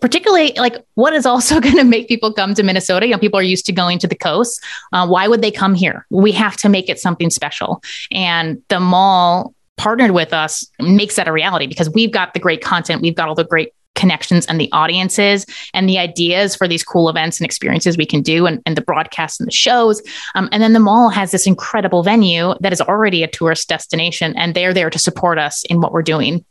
particularly 0.01 0.51
like 0.57 0.75
what 0.95 1.13
is 1.13 1.25
also 1.25 1.59
going 1.61 1.77
to 1.77 1.83
make 1.83 2.07
people 2.07 2.33
come 2.33 2.53
to 2.55 2.63
Minnesota? 2.63 3.05
You 3.05 3.13
know, 3.13 3.19
people 3.19 3.39
are 3.39 3.43
used 3.43 3.65
to 3.67 3.71
going 3.71 3.99
to 3.99 4.07
the 4.07 4.15
coast. 4.15 4.61
Uh, 4.91 5.07
why 5.07 5.27
would 5.27 5.41
they 5.41 5.51
come 5.51 5.73
here? 5.73 6.05
We 6.09 6.31
have 6.33 6.57
to 6.57 6.69
make 6.69 6.89
it 6.89 6.99
something 6.99 7.29
special. 7.29 7.81
And 8.11 8.61
the 8.67 8.79
mall 8.79 9.53
partnered 9.77 10.11
with 10.11 10.33
us 10.33 10.69
makes 10.81 11.15
that 11.15 11.27
a 11.27 11.31
reality 11.31 11.67
because 11.67 11.89
we've 11.91 12.11
got 12.11 12.33
the 12.33 12.39
great 12.39 12.61
content, 12.61 13.01
we've 13.01 13.15
got 13.15 13.29
all 13.29 13.35
the 13.35 13.43
great 13.43 13.73
connections 14.05 14.45
and 14.45 14.61
the 14.61 14.71
audiences 14.71 15.47
and 15.73 15.89
the 15.89 15.97
ideas 15.97 16.55
for 16.55 16.67
these 16.67 16.83
cool 16.83 17.09
events 17.09 17.39
and 17.39 17.45
experiences 17.45 17.97
we 17.97 18.05
can 18.05 18.21
do 18.21 18.45
and, 18.45 18.61
and 18.67 18.77
the 18.77 18.83
broadcasts 18.83 19.39
and 19.39 19.47
the 19.47 19.51
shows. 19.51 19.99
Um, 20.35 20.47
and 20.51 20.61
then 20.61 20.73
the 20.73 20.79
mall 20.79 21.09
has 21.09 21.31
this 21.31 21.47
incredible 21.47 22.03
venue 22.03 22.53
that 22.59 22.71
is 22.71 22.81
already 22.81 23.23
a 23.23 23.27
tourist 23.27 23.67
destination 23.67 24.37
and 24.37 24.53
they're 24.53 24.75
there 24.75 24.91
to 24.91 24.99
support 24.99 25.39
us 25.39 25.63
in 25.63 25.81
what 25.81 25.91
we're 25.91 26.03
doing. 26.03 26.45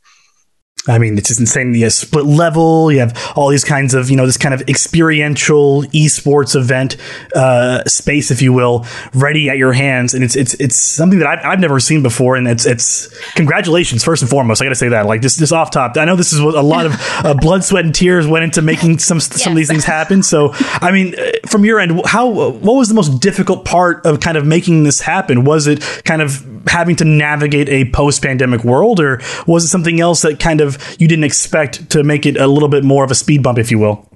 I 0.87 0.99
mean, 0.99 1.17
it's 1.17 1.29
just 1.29 1.41
insane. 1.41 1.75
You 1.75 1.85
have 1.85 1.95
split 1.95 2.27
level. 2.27 2.93
You 2.93 2.99
have 2.99 3.33
all 3.37 3.49
these 3.49 3.65
kinds 3.65 3.95
of, 3.95 4.11
you 4.11 4.17
know, 4.17 4.27
this 4.27 4.37
kind 4.37 4.53
of 4.53 4.61
experiential 4.69 5.83
esports 5.85 6.55
event 6.55 6.99
uh, 7.35 7.83
space, 7.85 8.31
if 8.31 8.43
you 8.43 8.53
will, 8.53 8.85
ready 9.15 9.49
at 9.49 9.57
your 9.57 9.73
hands, 9.73 10.13
and 10.13 10.23
it's 10.23 10.37
it's 10.37 10.53
it's 10.55 10.79
something 10.79 11.21
that 11.21 11.29
I've, 11.29 11.45
I've 11.45 11.61
never 11.61 11.81
seen 11.81 12.03
before. 12.03 12.37
And 12.37 12.47
it's 12.47 12.67
it's 12.67 13.09
congratulations 13.33 14.05
first 14.05 14.21
and 14.21 14.31
foremost. 14.31 14.61
I 14.61 14.67
got 14.67 14.71
to 14.71 14.75
say 14.75 14.91
that, 14.91 15.07
like 15.07 15.23
just 15.23 15.39
just 15.39 15.55
off 15.55 15.71
top. 15.71 15.97
I 15.97 16.05
know 16.05 16.17
this 16.17 16.35
is 16.35 16.39
a 16.39 16.45
lot 16.45 16.85
of 16.85 16.93
uh, 16.99 17.33
blood, 17.41 17.65
sweat, 17.65 17.87
and 17.87 17.95
tears 17.95 18.27
went 18.27 18.45
into 18.45 18.61
making 18.61 18.99
some 18.99 19.17
yes. 19.17 19.43
some 19.43 19.55
of 19.55 19.57
these 19.57 19.69
things 19.69 19.85
happen. 19.85 20.23
So, 20.23 20.51
I 20.53 20.93
mean, 20.93 21.19
uh, 21.19 21.33
from 21.47 21.65
your 21.65 21.81
end, 21.81 22.03
how 22.05 22.29
what 22.29 22.77
was 22.77 22.89
the 22.89 22.95
most 22.95 23.21
difficult 23.21 23.65
part 23.65 24.05
of 24.05 24.21
kind 24.21 24.37
of 24.37 24.45
making 24.45 24.83
this 24.83 25.01
happen? 25.01 25.45
Was 25.45 25.67
it 25.67 25.81
kind 26.05 26.21
of 26.21 26.47
having 26.67 26.97
to 26.97 27.05
navigate 27.05 27.69
a 27.69 27.91
post 27.91 28.23
pandemic 28.23 28.65
world, 28.65 29.01
or 29.01 29.21
was 29.47 29.65
it 29.65 29.69
something 29.69 30.01
else 30.01 30.23
that 30.23 30.41
kind 30.41 30.61
of 30.61 30.79
you 30.99 31.09
didn't 31.09 31.25
expect 31.25 31.91
to 31.91 32.03
make 32.03 32.27
it 32.27 32.37
a 32.37 32.47
little 32.47 32.69
bit 32.69 32.85
more 32.85 33.05
of 33.05 33.11
a 33.11 33.15
speed 33.15 33.43
bump, 33.43 33.59
if 33.59 33.71
you 33.71 33.79
will? 33.79 34.09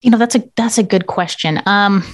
You 0.00 0.10
know, 0.10 0.18
that's 0.18 0.34
a 0.34 0.42
that's 0.56 0.78
a 0.78 0.82
good 0.82 1.06
question. 1.06 1.60
Um, 1.66 2.04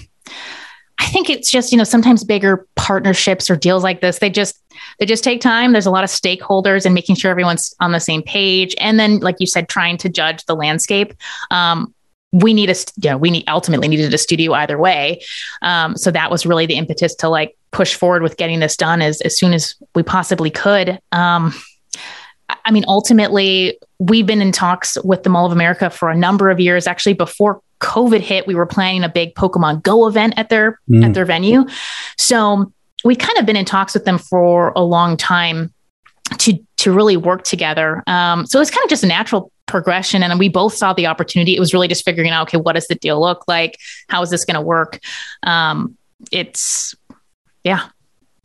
I 0.98 1.06
think 1.06 1.30
it's 1.30 1.50
just 1.50 1.72
you 1.72 1.78
know 1.78 1.84
sometimes 1.84 2.24
bigger 2.24 2.66
partnerships 2.76 3.48
or 3.48 3.56
deals 3.56 3.82
like 3.82 4.00
this 4.00 4.18
they 4.18 4.30
just 4.30 4.60
they 4.98 5.06
just 5.06 5.24
take 5.24 5.40
time. 5.40 5.72
There's 5.72 5.86
a 5.86 5.90
lot 5.90 6.04
of 6.04 6.10
stakeholders 6.10 6.84
and 6.84 6.94
making 6.94 7.16
sure 7.16 7.30
everyone's 7.30 7.74
on 7.80 7.92
the 7.92 8.00
same 8.00 8.22
page, 8.22 8.74
and 8.78 8.98
then 8.98 9.20
like 9.20 9.36
you 9.38 9.46
said, 9.46 9.68
trying 9.68 9.96
to 9.98 10.08
judge 10.08 10.44
the 10.46 10.54
landscape. 10.54 11.14
Um, 11.50 11.94
we 12.32 12.52
need 12.52 12.68
a 12.68 12.74
you 12.96 13.10
know 13.10 13.16
we 13.16 13.30
need 13.30 13.44
ultimately 13.48 13.88
needed 13.88 14.12
a 14.12 14.18
studio 14.18 14.52
either 14.52 14.78
way 14.78 15.22
um, 15.62 15.96
so 15.96 16.10
that 16.10 16.30
was 16.30 16.44
really 16.44 16.66
the 16.66 16.76
impetus 16.76 17.14
to 17.14 17.28
like 17.28 17.56
push 17.70 17.94
forward 17.94 18.22
with 18.22 18.36
getting 18.36 18.60
this 18.60 18.76
done 18.76 19.02
as 19.02 19.20
as 19.22 19.36
soon 19.38 19.52
as 19.52 19.74
we 19.94 20.02
possibly 20.02 20.50
could 20.50 20.98
um, 21.12 21.52
I 22.64 22.70
mean, 22.70 22.84
ultimately, 22.88 23.78
we've 23.98 24.26
been 24.26 24.40
in 24.40 24.52
talks 24.52 24.96
with 25.04 25.22
the 25.22 25.30
Mall 25.30 25.46
of 25.46 25.52
America 25.52 25.90
for 25.90 26.10
a 26.10 26.16
number 26.16 26.50
of 26.50 26.60
years. 26.60 26.86
Actually, 26.86 27.14
before 27.14 27.60
COVID 27.80 28.20
hit, 28.20 28.46
we 28.46 28.54
were 28.54 28.66
planning 28.66 29.04
a 29.04 29.08
big 29.08 29.34
Pokemon 29.34 29.82
Go 29.82 30.06
event 30.06 30.34
at 30.36 30.48
their 30.48 30.80
mm. 30.88 31.04
at 31.04 31.14
their 31.14 31.24
venue. 31.24 31.66
So 32.16 32.72
we've 33.04 33.18
kind 33.18 33.38
of 33.38 33.46
been 33.46 33.56
in 33.56 33.64
talks 33.64 33.94
with 33.94 34.04
them 34.04 34.18
for 34.18 34.72
a 34.76 34.82
long 34.82 35.16
time 35.16 35.72
to 36.38 36.58
to 36.78 36.92
really 36.92 37.16
work 37.16 37.44
together. 37.44 38.02
Um, 38.06 38.46
so 38.46 38.60
it's 38.60 38.70
kind 38.70 38.84
of 38.84 38.90
just 38.90 39.04
a 39.04 39.08
natural 39.08 39.52
progression, 39.66 40.22
and 40.22 40.38
we 40.38 40.48
both 40.48 40.74
saw 40.74 40.92
the 40.92 41.06
opportunity. 41.06 41.54
It 41.54 41.60
was 41.60 41.74
really 41.74 41.88
just 41.88 42.04
figuring 42.04 42.30
out, 42.30 42.48
okay, 42.48 42.58
what 42.58 42.74
does 42.74 42.86
the 42.86 42.94
deal 42.94 43.20
look 43.20 43.44
like? 43.46 43.78
How 44.08 44.22
is 44.22 44.30
this 44.30 44.44
going 44.44 44.54
to 44.54 44.60
work? 44.60 45.00
Um, 45.42 45.96
it's 46.32 46.94
yeah, 47.64 47.88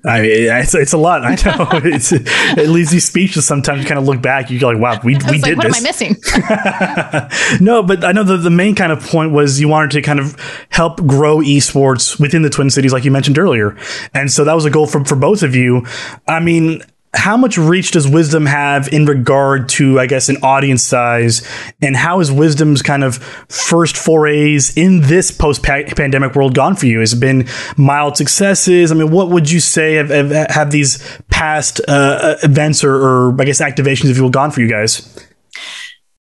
I 0.06 0.22
mean, 0.22 0.32
it's, 0.32 0.76
it's 0.76 0.92
a 0.92 0.98
lot. 0.98 1.24
I 1.24 1.36
know 1.36 1.70
it's, 1.88 2.12
it 2.12 2.68
leaves 2.68 2.94
you 2.94 3.00
speechless 3.00 3.48
sometimes. 3.48 3.84
You 3.84 3.88
kind 3.88 4.00
of 4.00 4.06
look 4.06 4.22
back, 4.22 4.52
you're 4.52 4.60
like, 4.74 4.82
"Wow, 4.82 5.00
we, 5.02 5.16
we 5.16 5.40
like, 5.40 5.44
did 5.44 5.58
what 5.58 5.72
this." 5.72 5.74
What 5.74 5.76
am 5.76 5.76
I 5.76 7.30
missing? 7.30 7.60
no, 7.66 7.84
but 7.84 8.04
I 8.04 8.12
know 8.12 8.24
the 8.24 8.36
the 8.36 8.50
main 8.50 8.76
kind 8.76 8.92
of 8.92 9.02
point 9.02 9.32
was 9.32 9.62
you 9.62 9.70
wanted 9.70 9.92
to 9.92 10.02
kind 10.02 10.20
of 10.20 10.36
help 10.70 10.98
grow 11.08 11.38
esports 11.38 12.20
within 12.20 12.42
the 12.42 12.50
Twin 12.50 12.70
Cities, 12.70 12.92
like 12.92 13.06
you 13.06 13.12
mentioned 13.12 13.38
earlier, 13.38 13.78
and 14.14 14.30
so 14.30 14.44
that 14.44 14.54
was 14.54 14.66
a 14.66 14.70
goal 14.70 14.88
for 14.88 15.06
for 15.06 15.16
both 15.16 15.42
of 15.42 15.56
you. 15.56 15.86
I 16.28 16.42
mean, 16.42 16.82
how 17.14 17.38
much 17.38 17.58
reach 17.58 17.92
does 17.92 18.08
wisdom 18.08 18.46
have 18.46 18.92
in 18.92 19.06
regard 19.06 19.70
to 19.70 20.00
i 20.00 20.08
guess 20.08 20.30
an 20.30 20.38
audience 20.44 20.84
size? 20.84 21.48
And 21.82 21.96
how 21.96 22.20
is 22.20 22.32
wisdom's 22.32 22.82
kind 22.82 23.04
of 23.04 23.18
first 23.50 23.98
forays 23.98 24.76
in 24.76 25.02
this 25.02 25.32
post-pandemic 25.32 26.36
world 26.36 26.56
gone 26.56 26.76
for 26.76 26.86
you? 26.86 27.00
Has 27.00 27.14
it 27.14 27.20
been 27.20 27.48
mild 27.78 28.18
successes? 28.18 28.92
I 28.92 28.96
mean 28.96 29.12
what 29.12 29.30
would 29.30 29.50
you 29.50 29.60
say 29.60 29.96
have, 29.96 30.10
have, 30.10 30.32
have 30.50 30.72
these 30.72 31.02
past 31.30 31.82
uh, 31.88 32.36
events 32.44 32.84
or, 32.84 32.96
or 32.96 33.42
i 33.42 33.46
guess 33.46 33.62
activations 33.62 34.10
if 34.10 34.18
you 34.18 34.24
will 34.24 34.30
gone 34.30 34.52
for 34.52 34.62
you 34.62 34.70
guys? 34.70 35.10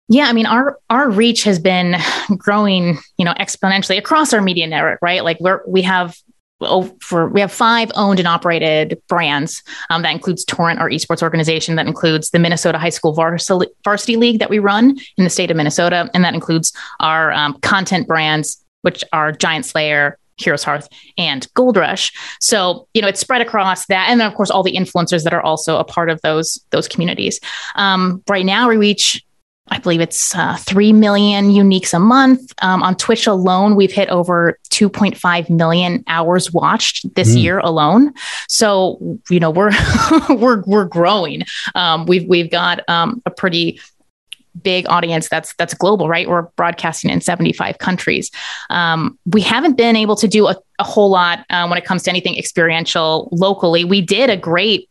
Yeah, 0.09 0.27
I 0.27 0.33
mean 0.33 0.47
our 0.47 0.79
our 0.91 1.11
reach 1.11 1.45
has 1.45 1.59
been 1.59 1.97
growing, 2.37 2.99
you 3.17 3.25
know, 3.25 3.33
exponentially 3.35 3.97
across 3.97 4.33
our 4.33 4.43
media 4.43 4.67
network, 4.67 4.99
right? 5.01 5.25
Like 5.25 5.39
we're 5.41 5.63
we 5.67 5.83
have 5.83 6.17
we 7.33 7.41
have 7.41 7.53
five 7.53 7.91
owned 7.95 8.19
and 8.19 8.29
operated 8.29 9.01
brands. 9.09 9.63
Um, 9.91 10.03
that 10.03 10.13
includes 10.13 10.45
Torrent, 10.45 10.81
our 10.81 10.91
esports 10.91 11.23
organization. 11.23 11.77
That 11.77 11.87
includes 11.87 12.31
the 12.31 12.39
Minnesota 12.39 12.79
High 12.79 12.91
School 12.91 13.13
Varsity, 13.13 13.67
Varsity 13.85 14.17
League 14.17 14.39
that 14.39 14.51
we 14.51 14.59
run 14.59 14.97
in 15.17 15.25
the 15.25 15.31
state 15.31 15.51
of 15.51 15.57
Minnesota, 15.57 16.11
and 16.15 16.25
that 16.25 16.35
includes 16.35 16.73
our 17.01 17.33
um, 17.33 17.59
content 17.61 18.07
brands, 18.07 18.63
which 18.83 19.05
are 19.13 19.33
Giant 19.33 19.67
Slayer, 19.67 20.19
Heroes 20.37 20.65
Hearth, 20.65 20.89
and 21.17 21.47
Gold 21.55 21.77
Rush. 21.77 22.13
So 22.41 22.89
you 22.95 23.03
know 23.03 23.09
it's 23.09 23.21
spread 23.21 23.41
across 23.41 23.87
that, 23.87 24.09
and 24.09 24.21
then 24.21 24.27
of 24.27 24.35
course 24.35 24.51
all 24.51 24.63
the 24.63 24.75
influencers 24.75 25.25
that 25.25 25.33
are 25.35 25.43
also 25.43 25.79
a 25.79 25.85
part 25.85 26.11
of 26.11 26.21
those 26.23 26.59
those 26.71 26.89
communities. 26.89 27.41
Um, 27.77 28.23
right 28.29 28.45
now, 28.45 28.69
we 28.69 28.77
reach 28.77 29.25
I 29.69 29.79
believe 29.79 30.01
it's 30.01 30.35
uh, 30.35 30.57
3 30.57 30.93
million 30.93 31.51
uniques 31.51 31.95
a 31.95 31.99
month. 31.99 32.53
Um, 32.61 32.83
on 32.83 32.97
Twitch 32.97 33.27
alone, 33.27 33.77
we've 33.77 33.93
hit 33.93 34.11
over 34.11 34.59
2.5 34.71 35.49
million 35.49 36.05
hours 36.07 36.53
watched 36.53 37.15
this 37.15 37.35
mm. 37.35 37.43
year 37.43 37.59
alone. 37.61 38.13
So, 38.47 39.19
you 39.31 39.41
know, 39.41 39.51
we're, 39.51 39.73
we're, 40.29 40.63
we're 40.67 40.85
growing. 40.85 41.45
Um, 41.75 42.05
we've, 42.05 42.29
we've 42.29 42.51
got 42.51 42.87
um, 42.89 43.23
a 43.25 43.31
pretty 43.31 43.81
big 44.63 44.87
audience 44.89 45.29
that's 45.29 45.53
that's 45.57 45.75
global 45.75 46.09
right 46.09 46.29
we're 46.29 46.43
broadcasting 46.43 47.11
in 47.11 47.21
75 47.21 47.79
countries 47.79 48.31
um, 48.71 49.19
we 49.27 49.41
haven't 49.41 49.77
been 49.77 49.97
able 49.97 50.15
to 50.15 50.29
do 50.29 50.47
a, 50.47 50.57
a 50.79 50.85
whole 50.85 51.11
lot 51.11 51.45
uh, 51.51 51.67
when 51.67 51.77
it 51.77 51.85
comes 51.85 52.05
to 52.05 52.11
anything 52.11 52.39
experiential 52.39 53.29
locally 53.33 53.85
we 53.85 54.01
did 54.01 54.31
a 54.31 54.37
great 54.37 54.89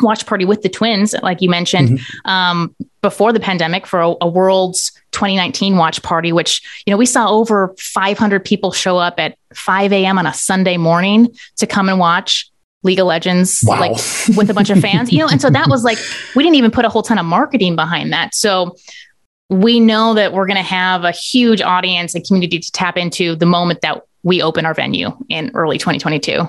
watch 0.00 0.26
party 0.26 0.44
with 0.44 0.62
the 0.62 0.68
twins, 0.68 1.14
like 1.22 1.40
you 1.40 1.48
mentioned, 1.48 1.98
mm-hmm. 1.98 2.30
um, 2.30 2.74
before 3.00 3.32
the 3.32 3.40
pandemic 3.40 3.86
for 3.86 4.00
a, 4.00 4.14
a, 4.20 4.28
World's 4.28 4.92
2019 5.12 5.76
watch 5.76 6.02
party, 6.02 6.32
which, 6.32 6.62
you 6.86 6.90
know, 6.90 6.96
we 6.96 7.06
saw 7.06 7.28
over 7.28 7.74
500 7.78 8.44
people 8.44 8.72
show 8.72 8.98
up 8.98 9.18
at 9.18 9.36
5 9.54 9.92
a.m. 9.92 10.18
on 10.18 10.26
a 10.26 10.32
Sunday 10.32 10.76
morning 10.76 11.34
to 11.56 11.66
come 11.66 11.88
and 11.88 11.98
watch 11.98 12.50
League 12.84 12.98
of 12.98 13.06
Legends, 13.06 13.62
wow. 13.64 13.80
like 13.80 13.96
with 14.36 14.50
a 14.50 14.54
bunch 14.54 14.70
of 14.70 14.80
fans, 14.80 15.12
you 15.12 15.18
know, 15.18 15.28
and 15.28 15.40
so 15.40 15.50
that 15.50 15.68
was 15.68 15.84
like, 15.84 15.98
we 16.34 16.42
didn't 16.42 16.56
even 16.56 16.70
put 16.70 16.84
a 16.84 16.88
whole 16.88 17.02
ton 17.02 17.18
of 17.18 17.26
marketing 17.26 17.76
behind 17.76 18.12
that. 18.12 18.34
So 18.34 18.76
we 19.48 19.80
know 19.80 20.14
that 20.14 20.32
we're 20.32 20.46
going 20.46 20.56
to 20.56 20.62
have 20.62 21.04
a 21.04 21.12
huge 21.12 21.60
audience 21.60 22.14
and 22.14 22.26
community 22.26 22.58
to 22.58 22.72
tap 22.72 22.96
into 22.96 23.36
the 23.36 23.46
moment 23.46 23.82
that 23.82 24.02
we 24.22 24.42
open 24.42 24.64
our 24.64 24.74
venue 24.74 25.10
in 25.28 25.50
early 25.54 25.78
2022. 25.78 26.48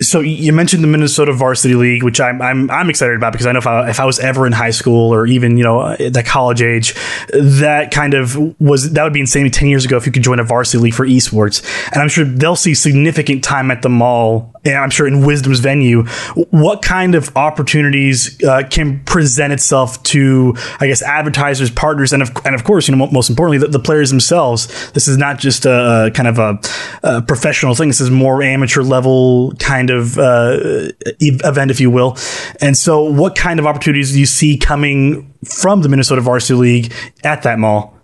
So 0.00 0.20
you 0.20 0.52
mentioned 0.52 0.84
the 0.84 0.88
Minnesota 0.88 1.32
Varsity 1.32 1.74
League, 1.74 2.04
which 2.04 2.20
I'm 2.20 2.40
I'm, 2.40 2.70
I'm 2.70 2.88
excited 2.88 3.16
about 3.16 3.32
because 3.32 3.46
I 3.46 3.52
know 3.52 3.58
if 3.58 3.66
I, 3.66 3.90
if 3.90 3.98
I 3.98 4.04
was 4.04 4.20
ever 4.20 4.46
in 4.46 4.52
high 4.52 4.70
school 4.70 5.12
or 5.12 5.26
even 5.26 5.58
you 5.58 5.64
know 5.64 5.88
at 5.88 6.12
that 6.12 6.24
college 6.24 6.62
age, 6.62 6.94
that 7.32 7.90
kind 7.90 8.14
of 8.14 8.36
was 8.60 8.92
that 8.92 9.02
would 9.02 9.12
be 9.12 9.20
insane 9.20 9.50
ten 9.50 9.68
years 9.68 9.84
ago 9.84 9.96
if 9.96 10.06
you 10.06 10.12
could 10.12 10.22
join 10.22 10.38
a 10.38 10.44
varsity 10.44 10.84
league 10.84 10.94
for 10.94 11.04
esports, 11.04 11.64
and 11.92 12.00
I'm 12.00 12.08
sure 12.08 12.24
they'll 12.24 12.54
see 12.54 12.74
significant 12.74 13.42
time 13.42 13.72
at 13.72 13.82
the 13.82 13.88
mall, 13.88 14.54
and 14.64 14.76
I'm 14.76 14.90
sure 14.90 15.08
in 15.08 15.26
Wisdom's 15.26 15.58
venue. 15.58 16.04
What 16.50 16.82
kind 16.82 17.16
of 17.16 17.36
opportunities 17.36 18.42
uh, 18.44 18.62
can 18.70 19.02
present 19.04 19.52
itself 19.52 20.00
to 20.04 20.54
I 20.78 20.86
guess 20.86 21.02
advertisers, 21.02 21.72
partners, 21.72 22.12
and 22.12 22.22
of 22.22 22.30
and 22.44 22.54
of 22.54 22.62
course 22.62 22.86
you 22.86 22.94
know 22.94 23.08
most 23.08 23.30
importantly 23.30 23.58
the, 23.58 23.66
the 23.66 23.82
players 23.82 24.10
themselves. 24.10 24.92
This 24.92 25.08
is 25.08 25.16
not 25.16 25.40
just 25.40 25.66
a, 25.66 26.06
a 26.06 26.10
kind 26.12 26.28
of 26.28 26.38
a, 26.38 26.60
a 27.02 27.22
professional 27.22 27.74
thing. 27.74 27.88
This 27.88 28.00
is 28.00 28.10
more 28.10 28.44
amateur 28.44 28.82
level 28.82 29.54
kind 29.58 29.87
kind 29.88 29.98
of 29.98 30.18
uh, 30.18 30.92
event, 31.20 31.70
if 31.70 31.80
you 31.80 31.90
will. 31.90 32.16
And 32.60 32.76
so, 32.76 33.02
what 33.02 33.36
kind 33.36 33.58
of 33.58 33.66
opportunities 33.66 34.12
do 34.12 34.20
you 34.20 34.26
see 34.26 34.56
coming 34.56 35.32
from 35.44 35.82
the 35.82 35.88
Minnesota 35.88 36.20
Varsity 36.20 36.54
League 36.54 36.92
at 37.24 37.42
that 37.42 37.58
mall? 37.58 37.94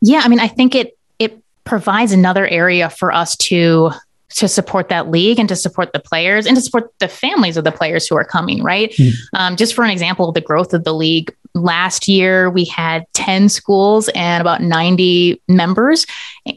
Yeah, 0.00 0.20
I 0.22 0.28
mean, 0.28 0.40
I 0.40 0.48
think 0.48 0.74
it 0.74 0.96
it 1.18 1.40
provides 1.64 2.12
another 2.12 2.46
area 2.46 2.90
for 2.90 3.12
us 3.12 3.36
to 3.36 3.90
to 4.30 4.48
support 4.48 4.88
that 4.88 5.10
league 5.10 5.38
and 5.38 5.48
to 5.48 5.56
support 5.56 5.92
the 5.92 5.98
players 5.98 6.46
and 6.46 6.56
to 6.56 6.62
support 6.62 6.90
the 7.00 7.08
families 7.08 7.58
of 7.58 7.64
the 7.64 7.72
players 7.72 8.06
who 8.06 8.16
are 8.16 8.24
coming, 8.24 8.62
right? 8.62 8.90
Mm. 8.92 9.12
Um, 9.34 9.56
just 9.56 9.74
for 9.74 9.84
an 9.84 9.90
example 9.90 10.28
of 10.28 10.34
the 10.34 10.40
growth 10.40 10.72
of 10.72 10.84
the 10.84 10.94
league, 10.94 11.34
last 11.54 12.08
year 12.08 12.50
we 12.50 12.64
had 12.64 13.04
10 13.14 13.48
schools 13.48 14.08
and 14.14 14.40
about 14.40 14.62
90 14.62 15.40
members. 15.48 16.06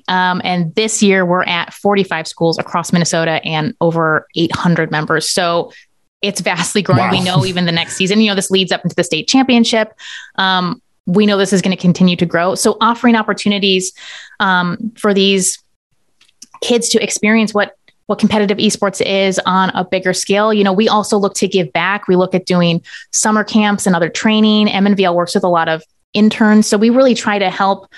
Um, 0.08 0.41
and 0.43 0.73
this 0.75 1.03
year 1.03 1.25
we're 1.25 1.43
at 1.43 1.73
45 1.73 2.27
schools 2.27 2.58
across 2.58 2.93
Minnesota 2.93 3.43
and 3.43 3.73
over 3.81 4.27
800 4.36 4.91
members. 4.91 5.29
So 5.29 5.71
it's 6.21 6.41
vastly 6.41 6.81
growing. 6.81 7.01
Wow. 7.01 7.12
We 7.12 7.23
know 7.23 7.45
even 7.45 7.65
the 7.65 7.71
next 7.71 7.97
season, 7.97 8.21
you 8.21 8.29
know, 8.29 8.36
this 8.36 8.49
leads 8.49 8.71
up 8.71 8.84
into 8.84 8.95
the 8.95 9.03
state 9.03 9.27
championship. 9.27 9.93
Um, 10.36 10.81
we 11.05 11.25
know 11.25 11.38
this 11.38 11.53
is 11.53 11.62
going 11.62 11.75
to 11.75 11.81
continue 11.81 12.15
to 12.15 12.25
grow. 12.25 12.55
So 12.55 12.77
offering 12.81 13.15
opportunities 13.15 13.93
um, 14.39 14.91
for 14.97 15.13
these 15.13 15.62
kids 16.62 16.89
to 16.89 17.03
experience 17.03 17.53
what 17.53 17.77
what 18.08 18.20
competitive 18.20 18.58
esports 18.58 19.02
is 19.06 19.39
on 19.46 19.70
a 19.72 19.84
bigger 19.84 20.13
scale. 20.13 20.54
You 20.54 20.63
know, 20.63 20.74
we 20.74 20.88
also 20.88 21.18
look 21.18 21.34
to 21.36 21.48
give 21.48 21.72
back. 21.74 22.08
We 22.08 22.15
look 22.15 22.36
at 22.36 22.46
doing 22.46 22.84
summer 23.12 23.44
camps 23.44 23.88
and 23.88 23.96
other 23.96 24.10
training. 24.10 24.68
MNVL 24.68 25.15
works 25.15 25.34
with 25.34 25.44
a 25.44 25.50
lot 25.50 25.68
of 25.68 25.84
interns, 26.13 26.68
so 26.68 26.78
we 26.78 26.89
really 26.89 27.15
try 27.15 27.39
to 27.39 27.50
help 27.50 27.91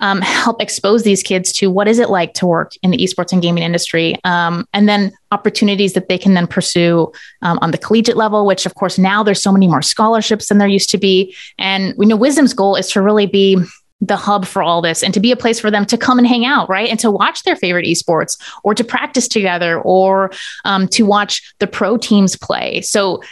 um, 0.00 0.22
help 0.22 0.62
expose 0.62 1.02
these 1.02 1.22
kids 1.22 1.52
to 1.52 1.70
what 1.70 1.86
is 1.86 1.98
it 1.98 2.08
like 2.08 2.32
to 2.34 2.46
work 2.46 2.72
in 2.82 2.90
the 2.90 2.96
esports 2.96 3.32
and 3.32 3.42
gaming 3.42 3.62
industry, 3.62 4.16
um, 4.24 4.66
and 4.72 4.88
then 4.88 5.12
opportunities 5.30 5.92
that 5.92 6.08
they 6.08 6.16
can 6.16 6.34
then 6.34 6.46
pursue 6.46 7.12
um, 7.42 7.58
on 7.60 7.70
the 7.70 7.78
collegiate 7.78 8.16
level. 8.16 8.46
Which, 8.46 8.66
of 8.66 8.74
course, 8.76 8.98
now 8.98 9.22
there's 9.22 9.42
so 9.42 9.52
many 9.52 9.68
more 9.68 9.82
scholarships 9.82 10.48
than 10.48 10.58
there 10.58 10.68
used 10.68 10.90
to 10.90 10.98
be, 10.98 11.34
and 11.58 11.94
we 11.98 12.06
know 12.06 12.16
Wisdom's 12.16 12.54
goal 12.54 12.76
is 12.76 12.90
to 12.92 13.02
really 13.02 13.26
be 13.26 13.58
the 14.00 14.16
hub 14.16 14.46
for 14.46 14.62
all 14.62 14.80
this 14.80 15.02
and 15.02 15.12
to 15.12 15.20
be 15.20 15.30
a 15.30 15.36
place 15.36 15.60
for 15.60 15.70
them 15.70 15.84
to 15.86 15.98
come 15.98 16.18
and 16.18 16.26
hang 16.26 16.44
out, 16.44 16.68
right? 16.68 16.88
And 16.88 16.98
to 17.00 17.10
watch 17.10 17.42
their 17.42 17.56
favorite 17.56 17.86
esports 17.86 18.40
or 18.64 18.74
to 18.74 18.82
practice 18.82 19.28
together 19.28 19.80
or 19.80 20.30
um, 20.64 20.88
to 20.88 21.04
watch 21.04 21.54
the 21.58 21.66
pro 21.66 21.96
teams 21.96 22.36
play. 22.36 22.80
So 22.80 23.22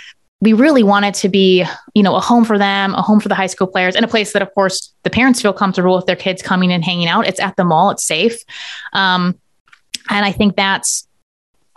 we 0.40 0.52
really 0.52 0.82
want 0.82 1.04
it 1.04 1.14
to 1.14 1.28
be, 1.28 1.64
you 1.94 2.02
know, 2.02 2.14
a 2.14 2.20
home 2.20 2.44
for 2.44 2.58
them, 2.58 2.94
a 2.94 3.02
home 3.02 3.18
for 3.18 3.28
the 3.28 3.34
high 3.34 3.46
school 3.46 3.66
players, 3.66 3.96
and 3.96 4.04
a 4.04 4.08
place 4.08 4.32
that, 4.32 4.42
of 4.42 4.54
course, 4.54 4.92
the 5.02 5.10
parents 5.10 5.42
feel 5.42 5.52
comfortable 5.52 5.96
with 5.96 6.06
their 6.06 6.16
kids 6.16 6.42
coming 6.42 6.70
and 6.70 6.84
hanging 6.84 7.08
out. 7.08 7.26
It's 7.26 7.40
at 7.40 7.56
the 7.56 7.64
mall, 7.64 7.90
it's 7.90 8.04
safe. 8.04 8.38
Um, 8.92 9.38
and 10.10 10.24
I 10.24 10.32
think 10.32 10.54
that's 10.54 11.08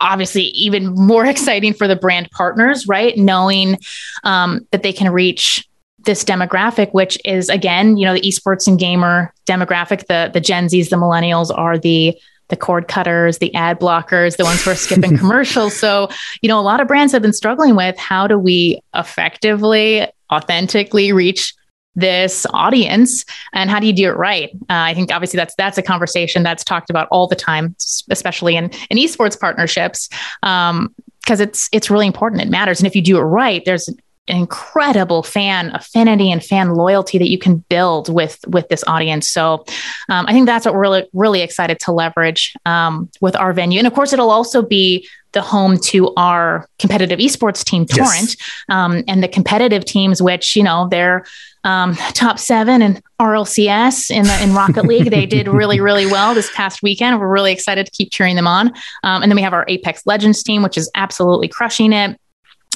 obviously 0.00 0.44
even 0.44 0.94
more 0.94 1.26
exciting 1.26 1.74
for 1.74 1.88
the 1.88 1.96
brand 1.96 2.30
partners, 2.30 2.86
right? 2.86 3.16
Knowing 3.16 3.78
um, 4.22 4.66
that 4.70 4.82
they 4.82 4.92
can 4.92 5.12
reach 5.12 5.66
this 6.04 6.24
demographic, 6.24 6.92
which 6.92 7.18
is 7.24 7.48
again, 7.48 7.96
you 7.96 8.04
know, 8.04 8.14
the 8.14 8.20
esports 8.20 8.66
and 8.66 8.78
gamer 8.78 9.32
demographic, 9.46 10.06
the 10.06 10.30
the 10.32 10.40
Gen 10.40 10.66
Zs, 10.66 10.90
the 10.90 10.96
millennials 10.96 11.56
are 11.56 11.78
the 11.78 12.16
the 12.48 12.56
cord 12.56 12.86
cutters, 12.86 13.38
the 13.38 13.54
ad 13.54 13.80
blockers, 13.80 14.36
the 14.36 14.44
ones 14.44 14.62
who 14.62 14.70
are 14.70 14.74
skipping 14.74 15.16
commercials. 15.18 15.74
So, 15.74 16.08
you 16.42 16.48
know, 16.48 16.60
a 16.60 16.62
lot 16.62 16.80
of 16.80 16.88
brands 16.88 17.12
have 17.14 17.22
been 17.22 17.32
struggling 17.32 17.76
with 17.76 17.96
how 17.96 18.26
do 18.26 18.38
we 18.38 18.80
effectively, 18.94 20.06
authentically 20.30 21.12
reach 21.12 21.54
this 21.94 22.46
audience 22.50 23.24
and 23.52 23.70
how 23.70 23.78
do 23.78 23.86
you 23.86 23.92
do 23.92 24.08
it 24.08 24.16
right? 24.16 24.50
Uh, 24.62 24.88
i 24.88 24.94
think 24.94 25.12
obviously 25.12 25.36
that's 25.36 25.54
that's 25.56 25.76
a 25.76 25.82
conversation 25.82 26.42
that's 26.42 26.64
talked 26.64 26.88
about 26.88 27.06
all 27.10 27.26
the 27.26 27.36
time 27.36 27.76
especially 28.10 28.56
in 28.56 28.70
in 28.88 28.96
esports 28.96 29.38
partnerships 29.38 30.08
um, 30.42 30.94
because 31.20 31.40
it's 31.40 31.68
it's 31.72 31.90
really 31.90 32.06
important. 32.06 32.42
It 32.42 32.48
matters. 32.48 32.80
And 32.80 32.86
if 32.86 32.96
you 32.96 33.02
do 33.02 33.18
it 33.18 33.22
right 33.22 33.62
there's 33.64 33.88
incredible 34.28 35.22
fan 35.22 35.74
affinity 35.74 36.30
and 36.30 36.44
fan 36.44 36.74
loyalty 36.74 37.18
that 37.18 37.28
you 37.28 37.38
can 37.38 37.56
build 37.68 38.12
with 38.12 38.38
with 38.46 38.68
this 38.68 38.84
audience. 38.86 39.28
So 39.28 39.64
um, 40.08 40.26
I 40.28 40.32
think 40.32 40.46
that's 40.46 40.64
what 40.64 40.74
we're 40.74 40.80
really 40.80 41.08
really 41.12 41.42
excited 41.42 41.80
to 41.80 41.92
leverage 41.92 42.54
um, 42.64 43.10
with 43.20 43.34
our 43.36 43.52
venue, 43.52 43.78
and 43.78 43.86
of 43.86 43.94
course 43.94 44.12
it'll 44.12 44.30
also 44.30 44.62
be 44.62 45.08
the 45.32 45.42
home 45.42 45.78
to 45.78 46.12
our 46.16 46.68
competitive 46.78 47.18
esports 47.18 47.64
team 47.64 47.86
Torrent 47.86 48.36
yes. 48.36 48.36
um, 48.68 49.02
and 49.08 49.22
the 49.22 49.28
competitive 49.28 49.84
teams, 49.84 50.22
which 50.22 50.54
you 50.54 50.62
know 50.62 50.86
they're 50.88 51.24
um, 51.64 51.94
top 52.14 52.38
seven 52.38 52.80
in 52.80 53.02
RLCS 53.20 54.10
in 54.10 54.24
the 54.24 54.42
in 54.42 54.54
Rocket 54.54 54.84
League. 54.84 55.10
they 55.10 55.26
did 55.26 55.48
really 55.48 55.80
really 55.80 56.06
well 56.06 56.32
this 56.32 56.50
past 56.54 56.80
weekend. 56.80 57.18
We're 57.18 57.26
really 57.26 57.52
excited 57.52 57.86
to 57.86 57.92
keep 57.92 58.12
cheering 58.12 58.36
them 58.36 58.46
on. 58.46 58.68
Um, 59.02 59.22
and 59.22 59.30
then 59.30 59.36
we 59.36 59.42
have 59.42 59.52
our 59.52 59.64
Apex 59.66 60.06
Legends 60.06 60.44
team, 60.44 60.62
which 60.62 60.78
is 60.78 60.88
absolutely 60.94 61.48
crushing 61.48 61.92
it 61.92 62.20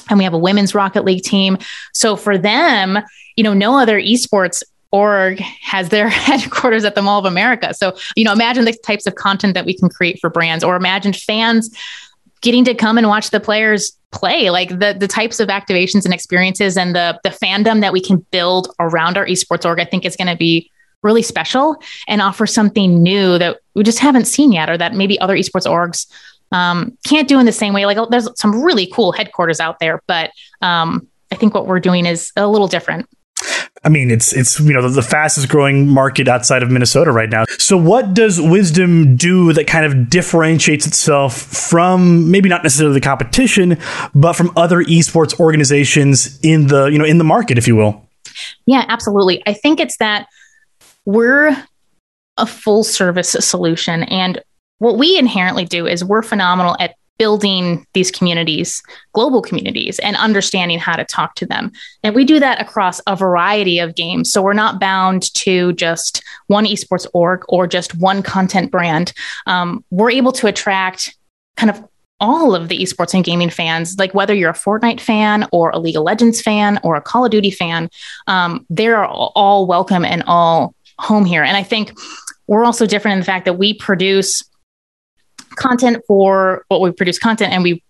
and 0.09 0.17
we 0.17 0.23
have 0.23 0.33
a 0.33 0.37
women's 0.37 0.73
Rocket 0.75 1.03
League 1.03 1.23
team. 1.23 1.57
So 1.93 2.15
for 2.15 2.37
them, 2.37 2.99
you 3.35 3.43
know, 3.43 3.53
no 3.53 3.77
other 3.77 3.99
esports 3.99 4.63
org 4.91 5.39
has 5.39 5.89
their 5.89 6.09
headquarters 6.09 6.83
at 6.83 6.95
the 6.95 7.01
Mall 7.01 7.19
of 7.19 7.25
America. 7.25 7.73
So, 7.73 7.95
you 8.15 8.23
know, 8.23 8.33
imagine 8.33 8.65
the 8.65 8.73
types 8.73 9.05
of 9.05 9.15
content 9.15 9.53
that 9.53 9.65
we 9.65 9.77
can 9.77 9.89
create 9.89 10.19
for 10.19 10.29
brands, 10.29 10.63
or 10.63 10.75
imagine 10.75 11.13
fans 11.13 11.75
getting 12.41 12.63
to 12.65 12.73
come 12.73 12.97
and 12.97 13.07
watch 13.07 13.31
the 13.31 13.39
players 13.39 13.93
play 14.11 14.49
like 14.49 14.69
the 14.69 14.95
the 14.97 15.07
types 15.07 15.39
of 15.39 15.49
activations 15.49 16.05
and 16.05 16.13
experiences 16.13 16.77
and 16.77 16.95
the 16.95 17.19
the 17.23 17.29
fandom 17.29 17.81
that 17.81 17.91
we 17.91 17.99
can 17.99 18.25
build 18.31 18.73
around 18.79 19.17
our 19.17 19.25
esports 19.25 19.65
org 19.65 19.81
i 19.81 19.85
think 19.85 20.05
is 20.05 20.15
going 20.15 20.29
to 20.29 20.35
be 20.35 20.71
really 21.03 21.21
special 21.21 21.75
and 22.07 22.21
offer 22.21 22.47
something 22.47 23.03
new 23.03 23.37
that 23.37 23.57
we 23.75 23.83
just 23.83 23.99
haven't 23.99 24.25
seen 24.25 24.51
yet 24.51 24.69
or 24.69 24.77
that 24.77 24.93
maybe 24.93 25.19
other 25.19 25.35
esports 25.35 25.65
orgs 25.65 26.07
um, 26.51 26.97
can't 27.05 27.27
do 27.27 27.39
in 27.39 27.45
the 27.45 27.51
same 27.51 27.73
way. 27.73 27.85
Like 27.85 27.97
there's 28.09 28.29
some 28.39 28.63
really 28.63 28.87
cool 28.87 29.11
headquarters 29.11 29.59
out 29.59 29.79
there, 29.79 30.01
but 30.07 30.31
um, 30.61 31.07
I 31.31 31.35
think 31.35 31.53
what 31.53 31.67
we're 31.67 31.79
doing 31.79 32.05
is 32.05 32.31
a 32.35 32.47
little 32.47 32.67
different. 32.67 33.07
I 33.83 33.89
mean, 33.89 34.09
it's 34.09 34.33
it's 34.33 34.59
you 34.59 34.73
know 34.73 34.81
the, 34.81 34.89
the, 34.89 35.01
fastest 35.01 35.49
growing 35.49 35.87
market 35.87 36.27
outside 36.27 36.63
of 36.63 36.71
Minnesota 36.71 37.11
right 37.11 37.29
now. 37.29 37.45
So, 37.59 37.77
what 37.77 38.13
does 38.13 38.41
Wisdom 38.41 39.15
do 39.15 39.53
that 39.53 39.67
kind 39.67 39.85
of 39.85 40.09
differentiates 40.09 40.87
itself 40.87 41.37
from 41.37 42.31
maybe 42.31 42.49
not 42.49 42.63
necessarily 42.63 42.95
the 42.95 43.01
competition, 43.01 43.77
but 44.15 44.33
from 44.33 44.51
other 44.57 44.83
esports 44.83 45.39
organizations 45.39 46.39
in 46.41 46.67
the 46.67 46.85
you 46.85 46.97
know 46.97 47.05
in 47.05 47.19
the 47.19 47.23
market, 47.23 47.57
if 47.57 47.67
you 47.67 47.75
will? 47.75 48.09
Yeah, 48.65 48.83
absolutely. 48.87 49.43
I 49.45 49.53
think 49.53 49.79
it's 49.79 49.97
that 49.97 50.27
we're 51.05 51.55
a 52.37 52.45
full 52.45 52.83
service 52.83 53.29
solution, 53.29 54.03
and 54.03 54.41
what 54.79 54.97
we 54.97 55.17
inherently 55.17 55.65
do 55.65 55.87
is 55.87 56.03
we're 56.03 56.21
phenomenal 56.21 56.75
at 56.79 56.95
building 57.17 57.85
these 57.93 58.11
communities, 58.11 58.81
global 59.13 59.41
communities, 59.41 59.99
and 59.99 60.15
understanding 60.17 60.77
how 60.77 60.95
to 60.95 61.03
talk 61.05 61.35
to 61.35 61.45
them. 61.45 61.71
And 62.03 62.13
we 62.13 62.25
do 62.25 62.39
that 62.39 62.61
across 62.61 63.01
a 63.07 63.15
variety 63.15 63.79
of 63.79 63.95
games. 63.95 64.31
So 64.31 64.41
we're 64.41 64.53
not 64.53 64.79
bound 64.79 65.33
to 65.35 65.73
just 65.73 66.23
one 66.47 66.65
esports 66.65 67.07
org 67.13 67.41
or 67.49 67.65
just 67.67 67.95
one 67.95 68.21
content 68.21 68.71
brand. 68.71 69.13
Um, 69.47 69.83
we're 69.89 70.11
able 70.11 70.31
to 70.33 70.47
attract 70.47 71.15
kind 71.55 71.71
of 71.71 71.83
all 72.19 72.55
of 72.55 72.67
the 72.67 72.79
esports 72.79 73.13
and 73.13 73.23
gaming 73.23 73.49
fans, 73.49 73.97
like 73.99 74.13
whether 74.13 74.33
you're 74.33 74.49
a 74.49 74.53
Fortnite 74.53 74.99
fan 74.99 75.47
or 75.51 75.69
a 75.69 75.79
League 75.79 75.95
of 75.95 76.03
Legends 76.03 76.41
fan 76.41 76.79
or 76.83 76.95
a 76.95 77.01
Call 77.01 77.25
of 77.25 77.31
Duty 77.31 77.51
fan, 77.51 77.89
um, 78.25 78.65
they're 78.71 79.05
all 79.05 79.67
welcome 79.67 80.03
and 80.03 80.23
all 80.25 80.73
home 80.99 81.25
here. 81.25 81.43
And 81.43 81.55
I 81.55 81.61
think 81.61 81.95
we're 82.47 82.65
also 82.65 82.87
different 82.87 83.13
in 83.13 83.19
the 83.19 83.25
fact 83.25 83.45
that 83.45 83.53
we 83.53 83.75
produce 83.75 84.43
content 85.57 86.03
for 86.07 86.63
what 86.69 86.81
we 86.81 86.91
produce 86.91 87.19
content 87.19 87.53
and 87.53 87.63
we 87.63 87.83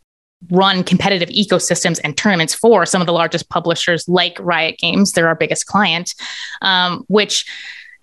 run 0.51 0.83
competitive 0.83 1.29
ecosystems 1.29 1.99
and 2.03 2.15
tournaments 2.15 2.53
for 2.53 2.85
some 2.85 3.01
of 3.01 3.07
the 3.07 3.13
largest 3.13 3.49
publishers 3.49 4.07
like 4.07 4.37
Riot 4.39 4.77
Games. 4.77 5.11
They're 5.11 5.27
our 5.27 5.35
biggest 5.35 5.65
client, 5.65 6.13
um, 6.61 7.03
which 7.07 7.45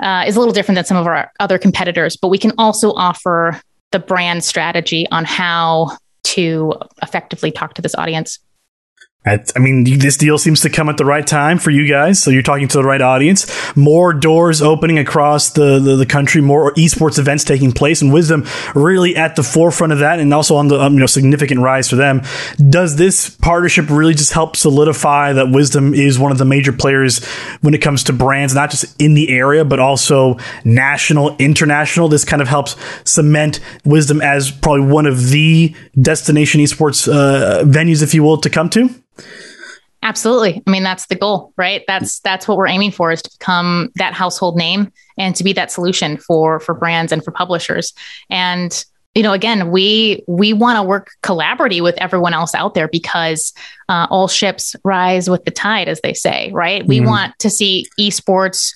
uh, 0.00 0.24
is 0.26 0.36
a 0.36 0.38
little 0.38 0.54
different 0.54 0.76
than 0.76 0.84
some 0.84 0.96
of 0.96 1.06
our 1.06 1.30
other 1.40 1.58
competitors, 1.58 2.16
but 2.16 2.28
we 2.28 2.38
can 2.38 2.52
also 2.58 2.92
offer 2.92 3.60
the 3.92 3.98
brand 4.00 4.42
strategy 4.42 5.06
on 5.10 5.24
how 5.24 5.96
to 6.24 6.74
effectively 7.02 7.52
talk 7.52 7.74
to 7.74 7.82
this 7.82 7.94
audience. 7.94 8.40
I 9.26 9.58
mean, 9.58 9.84
this 9.84 10.18
deal 10.18 10.36
seems 10.36 10.60
to 10.62 10.70
come 10.70 10.90
at 10.90 10.98
the 10.98 11.04
right 11.06 11.26
time 11.26 11.58
for 11.58 11.70
you 11.70 11.88
guys. 11.88 12.22
So 12.22 12.30
you're 12.30 12.42
talking 12.42 12.68
to 12.68 12.76
the 12.76 12.84
right 12.84 13.00
audience. 13.00 13.50
More 13.74 14.12
doors 14.12 14.60
opening 14.60 14.98
across 14.98 15.50
the, 15.50 15.78
the, 15.78 15.96
the 15.96 16.04
country, 16.04 16.42
more 16.42 16.74
esports 16.74 17.18
events 17.18 17.42
taking 17.42 17.72
place, 17.72 18.02
and 18.02 18.12
Wisdom 18.12 18.46
really 18.74 19.16
at 19.16 19.34
the 19.34 19.42
forefront 19.42 19.94
of 19.94 20.00
that, 20.00 20.18
and 20.18 20.34
also 20.34 20.56
on 20.56 20.68
the 20.68 20.78
um, 20.78 20.94
you 20.94 21.00
know 21.00 21.06
significant 21.06 21.60
rise 21.60 21.88
for 21.88 21.96
them. 21.96 22.20
Does 22.68 22.96
this 22.96 23.30
partnership 23.30 23.88
really 23.88 24.12
just 24.12 24.34
help 24.34 24.56
solidify 24.56 25.32
that 25.32 25.50
Wisdom 25.50 25.94
is 25.94 26.18
one 26.18 26.30
of 26.30 26.36
the 26.36 26.44
major 26.44 26.72
players 26.72 27.24
when 27.62 27.72
it 27.72 27.78
comes 27.78 28.04
to 28.04 28.12
brands, 28.12 28.54
not 28.54 28.70
just 28.70 29.00
in 29.00 29.14
the 29.14 29.30
area, 29.30 29.64
but 29.64 29.80
also 29.80 30.36
national, 30.64 31.34
international? 31.38 32.08
This 32.08 32.26
kind 32.26 32.42
of 32.42 32.48
helps 32.48 32.76
cement 33.04 33.60
Wisdom 33.86 34.20
as 34.20 34.50
probably 34.50 34.86
one 34.86 35.06
of 35.06 35.30
the 35.30 35.74
destination 35.98 36.60
esports 36.60 37.10
uh, 37.10 37.64
venues, 37.64 38.02
if 38.02 38.12
you 38.12 38.22
will, 38.22 38.36
to 38.36 38.50
come 38.50 38.68
to. 38.68 38.90
Absolutely. 40.04 40.62
I 40.66 40.70
mean, 40.70 40.82
that's 40.82 41.06
the 41.06 41.14
goal, 41.14 41.54
right? 41.56 41.82
That's 41.88 42.20
that's 42.20 42.46
what 42.46 42.58
we're 42.58 42.68
aiming 42.68 42.90
for 42.90 43.10
is 43.10 43.22
to 43.22 43.30
become 43.38 43.90
that 43.94 44.12
household 44.12 44.54
name 44.54 44.92
and 45.16 45.34
to 45.34 45.42
be 45.42 45.54
that 45.54 45.72
solution 45.72 46.18
for 46.18 46.60
for 46.60 46.74
brands 46.74 47.10
and 47.10 47.24
for 47.24 47.30
publishers. 47.30 47.94
And 48.28 48.84
you 49.14 49.22
know, 49.22 49.32
again, 49.32 49.70
we 49.70 50.22
we 50.28 50.52
want 50.52 50.76
to 50.76 50.82
work 50.82 51.08
collaboratively 51.22 51.82
with 51.82 51.96
everyone 51.98 52.34
else 52.34 52.54
out 52.54 52.74
there 52.74 52.86
because 52.86 53.54
uh, 53.88 54.06
all 54.10 54.28
ships 54.28 54.76
rise 54.84 55.30
with 55.30 55.46
the 55.46 55.50
tide, 55.50 55.88
as 55.88 56.02
they 56.02 56.12
say, 56.12 56.50
right? 56.52 56.82
Mm-hmm. 56.82 56.88
We 56.88 57.00
want 57.00 57.38
to 57.38 57.48
see 57.48 57.86
esports 57.98 58.74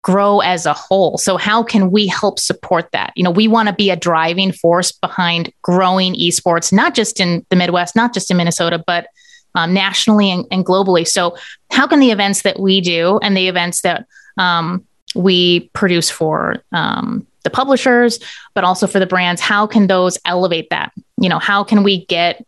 grow 0.00 0.40
as 0.40 0.64
a 0.64 0.72
whole. 0.72 1.18
So 1.18 1.36
how 1.36 1.62
can 1.62 1.90
we 1.90 2.06
help 2.06 2.38
support 2.38 2.90
that? 2.92 3.12
You 3.16 3.24
know, 3.24 3.30
we 3.30 3.48
want 3.48 3.68
to 3.68 3.74
be 3.74 3.90
a 3.90 3.96
driving 3.96 4.52
force 4.52 4.92
behind 4.92 5.52
growing 5.62 6.14
esports, 6.14 6.72
not 6.72 6.94
just 6.94 7.20
in 7.20 7.44
the 7.50 7.56
Midwest, 7.56 7.96
not 7.96 8.14
just 8.14 8.30
in 8.30 8.36
Minnesota, 8.38 8.82
but 8.86 9.08
um, 9.54 9.72
nationally 9.72 10.30
and, 10.30 10.46
and, 10.50 10.64
globally. 10.64 11.06
So, 11.06 11.36
how 11.70 11.86
can 11.86 12.00
the 12.00 12.10
events 12.10 12.42
that 12.42 12.58
we 12.58 12.80
do 12.80 13.18
and 13.22 13.36
the 13.36 13.48
events 13.48 13.82
that 13.82 14.06
um, 14.36 14.84
we 15.14 15.68
produce 15.72 16.10
for 16.10 16.62
um, 16.72 17.26
the 17.44 17.50
publishers, 17.50 18.18
but 18.54 18.64
also 18.64 18.86
for 18.86 18.98
the 18.98 19.06
brands, 19.06 19.40
how 19.40 19.66
can 19.66 19.86
those 19.86 20.18
elevate 20.24 20.70
that? 20.70 20.92
You 21.18 21.28
know, 21.28 21.38
how 21.38 21.62
can 21.62 21.82
we 21.82 22.06
get 22.06 22.44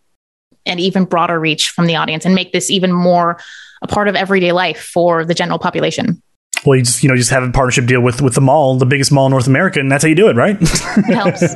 an 0.65 0.79
even 0.79 1.05
broader 1.05 1.39
reach 1.39 1.71
from 1.71 1.87
the 1.87 1.97
audience 1.97 2.25
and 2.25 2.35
make 2.35 2.53
this 2.53 2.71
even 2.71 2.93
more 2.93 3.39
a 3.83 3.87
part 3.87 4.09
of 4.09 4.17
everyday 4.17 4.53
life 4.53 4.81
for 4.81 5.25
the 5.25 5.35
general 5.35 5.59
population? 5.59 6.23
Well, 6.67 6.77
you 6.77 6.83
just 6.83 7.03
you 7.03 7.09
know 7.09 7.17
just 7.17 7.31
have 7.31 7.43
a 7.43 7.51
partnership 7.51 7.87
deal 7.87 8.01
with 8.01 8.21
with 8.21 8.35
the 8.35 8.41
mall, 8.41 8.77
the 8.77 8.87
biggest 8.87 9.13
mall 9.13 9.27
in 9.27 9.31
North 9.31 9.47
America, 9.47 9.79
and 9.81 9.91
that's 9.91 10.03
how 10.03 10.09
you 10.09 10.15
do 10.15 10.29
it, 10.29 10.37
right? 10.37 10.57
It 10.61 11.15
helps. 11.15 11.43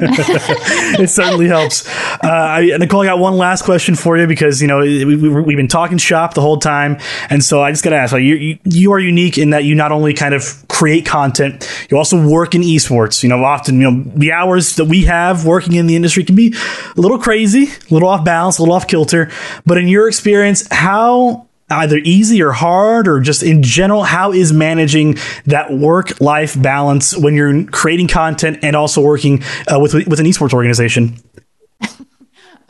it 1.01 1.11
certainly 1.11 1.49
helps. 1.49 1.88
Uh, 2.23 2.29
I, 2.29 2.77
Nicole, 2.79 3.03
I 3.03 3.07
got 3.07 3.18
one 3.18 3.37
last 3.37 3.62
question 3.62 3.94
for 3.94 4.16
you 4.16 4.27
because 4.27 4.62
you 4.62 4.68
know 4.68 4.79
we, 4.81 5.01
have 5.01 5.44
we, 5.44 5.57
been 5.57 5.68
talking 5.68 5.99
shop 5.99 6.35
the 6.35 6.40
whole 6.40 6.59
time, 6.59 6.99
and 7.29 7.42
so 7.42 7.62
I 7.62 7.73
just 7.73 7.83
got 7.83 7.90
to 7.90 7.96
ask: 7.96 8.12
like, 8.12 8.23
you, 8.23 8.37
you 8.37 8.59
you 8.64 8.92
are 8.92 9.01
unique 9.01 9.38
in 9.38 9.51
that 9.51 9.64
you 9.64 9.75
not 9.75 9.92
only 9.92 10.14
kind 10.14 10.35
of 10.35 10.64
create 10.68 11.05
content, 11.05 11.68
you 11.90 11.96
also 11.96 12.27
work 12.27 12.55
in 12.55 12.62
esports. 12.62 13.23
You 13.23 13.29
know, 13.29 13.44
often 13.44 13.81
you 13.81 13.90
know 13.90 14.03
the 14.14 14.33
hours 14.33 14.77
that 14.77 14.85
we 14.85 15.05
have 15.05 15.44
working 15.44 15.75
in 15.75 15.87
the 15.87 15.96
industry 15.96 16.25
can 16.25 16.37
be 16.37 16.55
a 16.96 17.01
little 17.01 17.18
crazy, 17.18 17.64
a 17.64 17.94
little 17.94 18.09
off 18.09 18.25
balance, 18.25 18.59
a 18.59 18.62
little 18.62 18.75
off 18.75 18.87
kilter. 18.87 19.31
But 19.66 19.79
in 19.79 19.88
your 19.88 20.09
experience, 20.09 20.66
how 20.70 21.49
either 21.70 21.98
easy 21.98 22.42
or 22.42 22.52
hard 22.52 23.06
or 23.06 23.20
just 23.20 23.42
in 23.42 23.62
general 23.62 24.02
how 24.02 24.33
is 24.33 24.52
managing 24.52 25.16
that 25.46 25.72
work 25.72 26.20
life 26.20 26.61
balance 26.61 27.16
when 27.16 27.35
you're 27.35 27.64
creating 27.66 28.09
content 28.09 28.59
and 28.62 28.76
also 28.76 29.00
working 29.00 29.42
uh, 29.72 29.78
with 29.78 29.94
with 29.94 30.20
an 30.20 30.26
esports 30.26 30.52
organization 30.52 31.16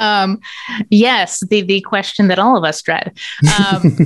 um, 0.01 0.41
yes, 0.89 1.41
the 1.51 1.61
the 1.61 1.83
question 1.83 2.29
that 2.29 2.39
all 2.39 2.57
of 2.57 2.65
us 2.65 2.81
dread. 2.83 3.13
Um, 3.43 3.81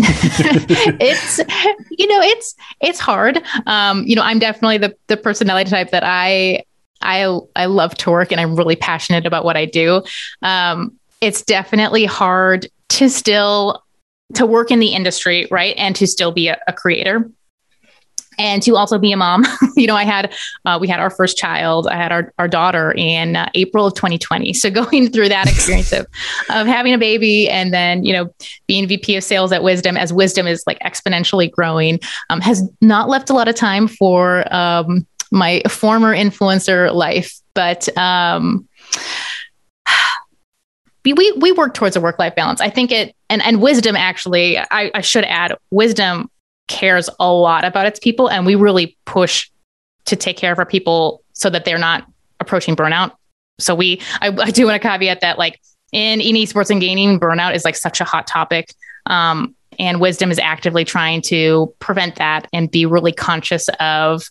it's 1.00 1.38
you 1.38 2.06
know 2.06 2.20
it's 2.20 2.54
it's 2.80 2.98
hard. 2.98 3.40
Um, 3.66 4.02
you 4.04 4.16
know, 4.16 4.22
I'm 4.22 4.40
definitely 4.40 4.78
the 4.78 4.94
the 5.06 5.16
personality 5.16 5.70
type 5.70 5.92
that 5.92 6.02
I 6.04 6.64
I 7.00 7.38
I 7.54 7.66
love 7.66 7.94
to 7.98 8.10
work 8.10 8.32
and 8.32 8.40
I'm 8.40 8.56
really 8.56 8.76
passionate 8.76 9.24
about 9.24 9.44
what 9.44 9.56
I 9.56 9.64
do. 9.64 10.02
Um, 10.42 10.98
it's 11.20 11.42
definitely 11.42 12.04
hard 12.04 12.66
to 12.90 13.08
still 13.08 13.83
to 14.34 14.46
work 14.46 14.70
in 14.70 14.78
the 14.78 14.94
industry, 14.94 15.46
right? 15.50 15.74
And 15.76 15.94
to 15.96 16.06
still 16.06 16.32
be 16.32 16.48
a, 16.48 16.58
a 16.66 16.72
creator 16.72 17.30
and 18.38 18.62
to 18.62 18.76
also 18.76 18.98
be 18.98 19.12
a 19.12 19.16
mom. 19.16 19.44
you 19.76 19.86
know, 19.86 19.96
I 19.96 20.04
had 20.04 20.32
uh, 20.64 20.78
we 20.80 20.88
had 20.88 21.00
our 21.00 21.10
first 21.10 21.36
child. 21.36 21.86
I 21.86 21.96
had 21.96 22.12
our, 22.12 22.32
our 22.38 22.48
daughter 22.48 22.92
in 22.96 23.36
uh, 23.36 23.48
April 23.54 23.86
of 23.86 23.94
2020. 23.94 24.52
So 24.54 24.70
going 24.84 25.10
through 25.10 25.28
that 25.28 25.48
experience 25.48 25.92
of 25.92 26.06
of 26.50 26.66
having 26.66 26.94
a 26.94 26.98
baby 26.98 27.48
and 27.48 27.72
then 27.72 28.04
you 28.04 28.12
know 28.12 28.32
being 28.66 28.86
VP 28.86 29.16
of 29.16 29.24
sales 29.24 29.52
at 29.52 29.62
Wisdom 29.62 29.96
as 29.96 30.12
Wisdom 30.12 30.46
is 30.46 30.64
like 30.66 30.78
exponentially 30.80 31.50
growing 31.50 32.00
um, 32.30 32.40
has 32.40 32.68
not 32.80 33.08
left 33.08 33.30
a 33.30 33.34
lot 33.34 33.48
of 33.48 33.54
time 33.54 33.88
for 33.88 34.52
um, 34.54 35.06
my 35.30 35.62
former 35.68 36.14
influencer 36.14 36.92
life, 36.92 37.40
but. 37.54 37.96
Um, 37.96 38.68
we 41.12 41.32
we 41.32 41.52
work 41.52 41.74
towards 41.74 41.96
a 41.96 42.00
work 42.00 42.18
life 42.18 42.34
balance. 42.34 42.60
I 42.60 42.70
think 42.70 42.90
it 42.90 43.14
and 43.28 43.42
and 43.42 43.60
wisdom 43.60 43.96
actually. 43.96 44.58
I, 44.58 44.90
I 44.94 45.00
should 45.02 45.24
add, 45.24 45.56
wisdom 45.70 46.30
cares 46.66 47.10
a 47.20 47.30
lot 47.30 47.64
about 47.64 47.86
its 47.86 48.00
people, 48.00 48.30
and 48.30 48.46
we 48.46 48.54
really 48.54 48.96
push 49.04 49.50
to 50.06 50.16
take 50.16 50.36
care 50.36 50.52
of 50.52 50.58
our 50.58 50.66
people 50.66 51.22
so 51.32 51.50
that 51.50 51.64
they're 51.64 51.78
not 51.78 52.06
approaching 52.40 52.76
burnout. 52.76 53.12
So 53.58 53.74
we, 53.74 54.00
I, 54.20 54.28
I 54.28 54.50
do 54.50 54.66
want 54.66 54.80
to 54.80 54.88
caveat 54.88 55.20
that 55.20 55.38
like 55.38 55.60
in, 55.92 56.20
in 56.20 56.34
esports 56.36 56.70
and 56.70 56.80
gaming, 56.80 57.20
burnout 57.20 57.54
is 57.54 57.64
like 57.64 57.76
such 57.76 58.00
a 58.00 58.04
hot 58.04 58.26
topic. 58.26 58.74
Um, 59.06 59.54
and 59.78 60.00
wisdom 60.00 60.30
is 60.30 60.38
actively 60.38 60.84
trying 60.84 61.22
to 61.22 61.72
prevent 61.78 62.16
that 62.16 62.46
and 62.52 62.70
be 62.70 62.86
really 62.86 63.12
conscious 63.12 63.68
of 63.80 64.24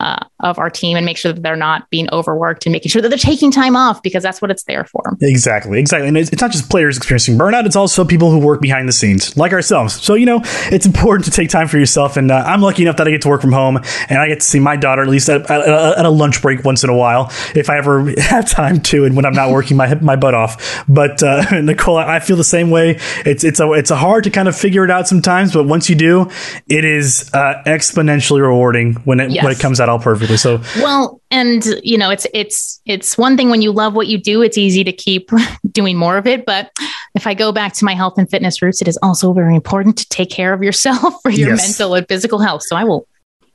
uh, 0.00 0.24
of 0.40 0.58
our 0.58 0.70
team 0.70 0.96
and 0.96 1.04
make 1.04 1.16
sure 1.16 1.32
that 1.32 1.42
they're 1.42 1.56
not 1.56 1.88
being 1.90 2.08
overworked 2.12 2.66
and 2.66 2.72
making 2.72 2.90
sure 2.90 3.02
that 3.02 3.08
they're 3.08 3.18
taking 3.18 3.50
time 3.50 3.76
off 3.76 4.02
because 4.02 4.22
that's 4.22 4.40
what 4.40 4.50
it's 4.50 4.64
there 4.64 4.84
for. 4.84 5.16
Exactly 5.20 5.78
exactly. 5.78 6.08
And 6.08 6.16
it's, 6.16 6.30
it's 6.30 6.40
not 6.40 6.52
just 6.52 6.70
players 6.70 6.96
experiencing 6.96 7.38
burnout 7.38 7.66
it's 7.66 7.76
also 7.76 8.04
people 8.04 8.30
who 8.30 8.38
work 8.38 8.60
behind 8.60 8.88
the 8.88 8.92
scenes 8.92 9.36
like 9.36 9.52
ourselves. 9.52 10.00
So 10.02 10.14
you 10.14 10.26
know 10.26 10.40
it's 10.70 10.86
important 10.86 11.24
to 11.26 11.30
take 11.30 11.50
time 11.50 11.68
for 11.68 11.78
yourself 11.78 12.16
and 12.16 12.30
uh, 12.30 12.42
i'm 12.46 12.60
lucky 12.60 12.82
enough 12.82 12.96
that 12.96 13.06
i 13.06 13.10
get 13.10 13.22
to 13.22 13.28
work 13.28 13.40
from 13.40 13.52
home 13.52 13.78
and 14.08 14.18
i 14.18 14.28
get 14.28 14.40
to 14.40 14.46
see 14.46 14.60
my 14.60 14.76
daughter 14.76 15.02
at 15.02 15.08
least 15.08 15.28
at, 15.28 15.50
at, 15.50 15.68
at, 15.68 16.04
a 16.04 16.10
lunch 16.10 16.42
break 16.42 16.64
once 16.64 16.84
in 16.84 16.90
a 16.90 16.96
while 16.96 17.30
if 17.54 17.70
i 17.70 17.76
ever 17.76 18.12
have 18.20 18.48
time 18.48 18.80
to 18.80 19.04
and 19.04 19.16
when 19.16 19.24
i'm 19.24 19.32
not 19.32 19.50
working 19.50 19.76
my 19.76 19.94
my 20.00 20.16
butt 20.16 20.34
off. 20.34 20.84
But 20.88 21.22
uh, 21.22 21.60
nicole 21.62 21.96
i 21.96 22.20
feel 22.20 22.36
the 22.36 22.44
same 22.44 22.70
way. 22.70 22.98
It's 23.24 23.44
it's 23.44 23.60
a 23.60 23.72
it's 23.72 23.90
a 23.90 23.96
hard 23.96 24.24
to 24.24 24.30
kind 24.30 24.48
of 24.48 24.56
figure 24.56 24.84
it 24.84 24.89
out 24.90 25.08
sometimes 25.08 25.52
but 25.52 25.64
once 25.64 25.88
you 25.88 25.96
do 25.96 26.28
it 26.68 26.84
is 26.84 27.30
uh, 27.34 27.62
exponentially 27.66 28.40
rewarding 28.40 28.94
when 29.04 29.20
it 29.20 29.30
yes. 29.30 29.44
when 29.44 29.52
it 29.52 29.58
comes 29.58 29.80
out 29.80 29.88
all 29.88 29.98
perfectly. 29.98 30.36
So 30.36 30.60
well, 30.76 31.20
and 31.30 31.64
you 31.82 31.98
know, 31.98 32.10
it's 32.10 32.26
it's 32.34 32.80
it's 32.86 33.16
one 33.16 33.36
thing 33.36 33.50
when 33.50 33.62
you 33.62 33.72
love 33.72 33.94
what 33.94 34.06
you 34.06 34.18
do, 34.18 34.42
it's 34.42 34.58
easy 34.58 34.84
to 34.84 34.92
keep 34.92 35.30
doing 35.70 35.96
more 35.96 36.16
of 36.16 36.26
it. 36.26 36.46
But 36.46 36.70
if 37.14 37.26
I 37.26 37.34
go 37.34 37.52
back 37.52 37.74
to 37.74 37.84
my 37.84 37.94
health 37.94 38.14
and 38.18 38.30
fitness 38.30 38.62
roots, 38.62 38.80
it 38.80 38.88
is 38.88 38.98
also 39.02 39.32
very 39.32 39.54
important 39.54 39.96
to 39.98 40.08
take 40.08 40.30
care 40.30 40.52
of 40.52 40.62
yourself 40.62 41.14
for 41.22 41.30
your 41.30 41.50
yes. 41.50 41.78
mental 41.78 41.94
and 41.94 42.06
physical 42.08 42.38
health. 42.38 42.62
So 42.62 42.76
I 42.76 42.84
will 42.84 43.06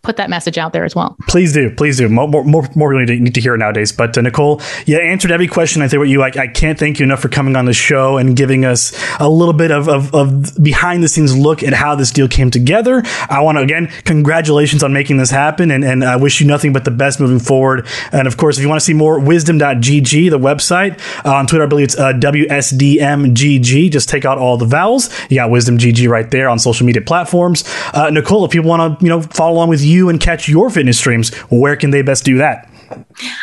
put 0.06 0.18
that 0.18 0.30
message 0.30 0.58
out 0.58 0.72
there 0.72 0.86
as 0.86 0.96
well. 0.96 1.18
Please 1.28 1.54
do, 1.54 1.70
please 1.72 1.98
do. 1.98 2.08
More, 2.08 2.28
more, 2.28 2.68
more 2.76 2.90
really 2.90 3.20
need 3.20 3.34
to 3.34 3.42
hear 3.42 3.56
it 3.56 3.58
nowadays. 3.58 3.92
But 3.92 4.18
uh, 4.18 4.22
Nicole, 4.22 4.62
you 4.86 4.98
answered 4.98 5.32
every 5.32 5.48
question. 5.48 5.82
I 5.82 5.88
think 5.88 6.00
what 6.00 6.10
you 6.10 6.20
like. 6.20 6.38
I 6.38 6.48
can't 6.48 6.78
thank 6.78 7.00
you 7.00 7.04
enough 7.04 7.22
for 7.22 7.30
coming 7.30 7.56
on 7.56 7.66
the 7.66 7.74
show 7.74 8.18
and 8.18 8.36
giving 8.36 8.66
us 8.66 8.94
a 9.20 9.28
little 9.28 9.54
bit 9.54 9.72
of, 9.72 9.90
of, 9.90 10.14
of 10.14 10.64
behind 10.64 11.04
the 11.04 11.08
scenes 11.08 11.36
look 11.36 11.64
at 11.64 11.74
how 11.74 11.96
this 11.96 12.12
deal 12.12 12.28
came 12.28 12.52
together. 12.52 13.02
I 13.30 13.42
want 13.42 13.58
to 13.58 13.64
again 13.64 13.88
congratulations 14.06 14.84
on 14.84 14.94
making 14.94 15.18
this 15.18 15.32
happen, 15.32 15.72
and, 15.72 15.84
and 15.84 16.04
I 16.04 16.16
wish 16.16 16.40
you 16.40 16.48
nothing 16.48 16.74
but 16.74 16.86
the 16.86 16.92
best 16.92 17.20
moving 17.20 17.40
forward. 17.40 17.88
And 18.12 18.28
of 18.28 18.38
course, 18.38 18.58
if 18.58 18.64
you 18.64 18.70
want 18.70 18.80
to 18.80 18.86
see 18.86 18.94
more, 18.94 19.20
wisdom.gg, 19.20 20.30
the 20.30 20.40
website 20.40 21.00
uh, 21.26 21.36
on 21.36 21.48
Twitter, 21.48 21.64
I 21.64 21.68
believe 21.68 21.86
it's 21.86 21.98
uh, 21.98 22.14
WSDMGG. 22.14 23.92
Just 23.92 24.10
take 24.10 24.26
out 24.26 24.38
all 24.38 24.58
the 24.58 24.66
vowels. 24.66 25.10
You 25.30 25.38
got 25.38 25.50
Wisdom 25.50 25.78
GG 25.78 26.08
right 26.10 26.30
there 26.30 26.50
on 26.50 26.60
social 26.60 26.86
media 26.86 27.02
platforms. 27.02 27.64
Uh, 27.94 28.10
Nicole, 28.10 28.46
if 28.46 28.54
you 28.54 28.62
want 28.62 29.00
to 29.00 29.06
you 29.06 29.10
know 29.10 29.22
follow 29.22 29.54
along 29.54 29.70
with 29.70 29.84
you 29.84 29.95
you 29.96 30.10
and 30.10 30.20
catch 30.20 30.48
your 30.48 30.70
fitness 30.70 30.98
streams, 30.98 31.34
where 31.50 31.76
can 31.76 31.92
they 31.92 32.02
best 32.02 32.24
do 32.24 32.38
that? 32.38 32.70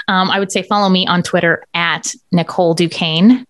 Um, 0.08 0.30
I 0.30 0.38
would 0.38 0.52
say 0.52 0.62
follow 0.62 0.88
me 0.88 1.06
on 1.06 1.22
Twitter 1.22 1.64
at 1.74 2.14
Nicole 2.30 2.74
Duquesne 2.74 3.46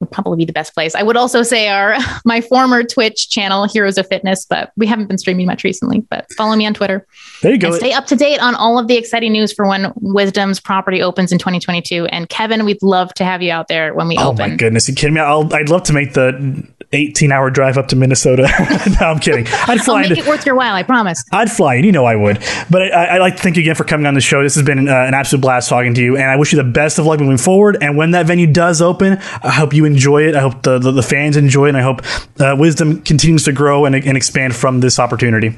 would 0.00 0.10
probably 0.10 0.38
be 0.38 0.44
the 0.46 0.52
best 0.52 0.74
place. 0.74 0.94
I 0.94 1.02
would 1.02 1.16
also 1.16 1.42
say 1.42 1.68
our 1.68 1.96
my 2.24 2.40
former 2.40 2.82
Twitch 2.82 3.28
channel, 3.28 3.68
Heroes 3.68 3.98
of 3.98 4.08
Fitness, 4.08 4.46
but 4.48 4.72
we 4.76 4.86
haven't 4.86 5.06
been 5.06 5.18
streaming 5.18 5.46
much 5.46 5.62
recently. 5.62 6.00
But 6.10 6.26
follow 6.32 6.56
me 6.56 6.66
on 6.66 6.74
Twitter. 6.74 7.06
There 7.42 7.52
you 7.52 7.58
go. 7.58 7.68
And 7.68 7.76
stay 7.76 7.92
up 7.92 8.06
to 8.06 8.16
date 8.16 8.40
on 8.40 8.54
all 8.54 8.78
of 8.78 8.88
the 8.88 8.96
exciting 8.96 9.32
news 9.32 9.52
for 9.52 9.66
when 9.66 9.92
Wisdom's 9.96 10.58
property 10.58 11.02
opens 11.02 11.32
in 11.32 11.38
2022. 11.38 12.06
And 12.06 12.28
Kevin, 12.28 12.64
we'd 12.64 12.82
love 12.82 13.12
to 13.14 13.24
have 13.24 13.42
you 13.42 13.52
out 13.52 13.68
there 13.68 13.94
when 13.94 14.08
we 14.08 14.16
oh 14.18 14.30
open. 14.30 14.40
Oh 14.40 14.48
my 14.48 14.56
goodness, 14.56 14.88
you 14.88 14.94
kidding 14.94 15.14
me? 15.14 15.20
i 15.20 15.34
would 15.36 15.68
love 15.68 15.82
to 15.84 15.92
make 15.92 16.14
the 16.14 16.66
18 16.92 17.30
hour 17.30 17.50
drive 17.50 17.78
up 17.78 17.88
to 17.88 17.96
Minnesota. 17.96 18.42
no, 19.00 19.06
I'm 19.06 19.18
kidding. 19.20 19.46
I'd 19.68 19.80
fly. 19.80 20.02
I'll 20.02 20.08
make 20.08 20.18
it 20.18 20.26
worth 20.26 20.44
your 20.44 20.56
while. 20.56 20.74
I 20.74 20.82
promise. 20.82 21.22
I'd 21.30 21.50
fly, 21.50 21.76
and 21.76 21.84
you 21.84 21.92
know 21.92 22.04
I 22.04 22.16
would. 22.16 22.42
But 22.68 22.92
I, 22.92 23.14
would 23.14 23.20
like 23.20 23.36
to 23.36 23.42
thank 23.42 23.56
you 23.56 23.62
again 23.62 23.76
for 23.76 23.84
coming 23.84 24.06
on 24.06 24.14
the 24.14 24.20
show. 24.20 24.42
This 24.42 24.56
has 24.56 24.64
been 24.64 24.88
uh, 24.88 24.92
an 24.92 25.14
absolute 25.14 25.40
blast 25.40 25.68
talking 25.68 25.94
to 25.94 26.02
you, 26.02 26.16
and 26.16 26.28
I 26.28 26.36
wish 26.36 26.52
you 26.52 26.56
the 26.56 26.68
best 26.68 26.98
of 26.98 27.06
luck 27.06 27.20
moving 27.20 27.38
forward. 27.38 27.78
And 27.80 27.96
when 27.96 28.10
that 28.12 28.26
venue 28.26 28.46
does 28.46 28.82
open, 28.82 29.18
I 29.42 29.50
hope 29.50 29.72
you 29.72 29.84
enjoy 29.84 30.28
it. 30.28 30.34
I 30.34 30.40
hope 30.40 30.62
the 30.62 30.78
the, 30.78 30.90
the 30.90 31.02
fans 31.02 31.36
enjoy 31.36 31.66
it, 31.66 31.70
and 31.70 31.78
I 31.78 31.82
hope 31.82 32.02
uh, 32.40 32.56
Wisdom 32.58 33.02
continues 33.02 33.44
to 33.44 33.52
grow 33.52 33.84
and, 33.84 33.94
and 33.94 34.16
expand 34.16 34.56
from 34.56 34.80
this 34.80 34.98
opportunity. 34.98 35.54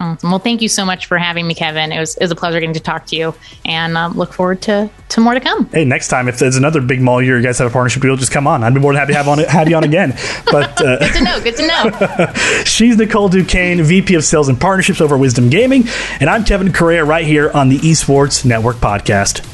Awesome. 0.00 0.30
Well, 0.30 0.38
thank 0.38 0.62
you 0.62 0.68
so 0.68 0.84
much 0.84 1.06
for 1.06 1.18
having 1.18 1.46
me, 1.46 1.54
Kevin. 1.54 1.90
It 1.90 1.98
was, 1.98 2.16
it 2.16 2.22
was 2.22 2.30
a 2.30 2.36
pleasure 2.36 2.60
getting 2.60 2.74
to 2.74 2.80
talk 2.80 3.06
to 3.06 3.16
you, 3.16 3.34
and 3.64 3.96
um, 3.96 4.12
look 4.12 4.32
forward 4.32 4.62
to, 4.62 4.88
to 5.08 5.20
more 5.20 5.34
to 5.34 5.40
come. 5.40 5.66
Hey, 5.70 5.84
next 5.84 6.08
time 6.08 6.28
if 6.28 6.38
there's 6.38 6.56
another 6.56 6.80
big 6.80 7.00
mall 7.00 7.20
year, 7.20 7.36
you 7.36 7.42
guys 7.42 7.58
have 7.58 7.68
a 7.68 7.72
partnership 7.72 8.02
deal, 8.02 8.16
just 8.16 8.30
come 8.30 8.46
on. 8.46 8.62
I'd 8.62 8.74
be 8.74 8.80
more 8.80 8.92
than 8.92 9.00
happy 9.00 9.12
to 9.12 9.16
have 9.18 9.28
on 9.28 9.38
have 9.38 9.68
you 9.68 9.76
on 9.76 9.84
again. 9.84 10.16
But 10.50 10.80
uh, 10.80 10.98
good 10.98 11.14
to 11.14 11.24
know. 11.24 11.40
Good 11.42 11.56
to 11.56 11.66
know. 11.66 12.32
she's 12.64 12.96
Nicole 12.96 13.28
Duquesne, 13.28 13.82
VP 13.82 14.14
of 14.14 14.24
Sales 14.24 14.48
and 14.48 14.58
Partnerships 14.58 15.00
over 15.00 15.18
Wisdom 15.18 15.50
Gaming, 15.50 15.84
and 16.20 16.30
I'm 16.30 16.44
Kevin 16.44 16.72
Correa, 16.72 17.04
right 17.04 17.26
here 17.26 17.50
on 17.50 17.68
the 17.68 17.78
Esports 17.78 18.44
Network 18.44 18.76
podcast. 18.76 19.44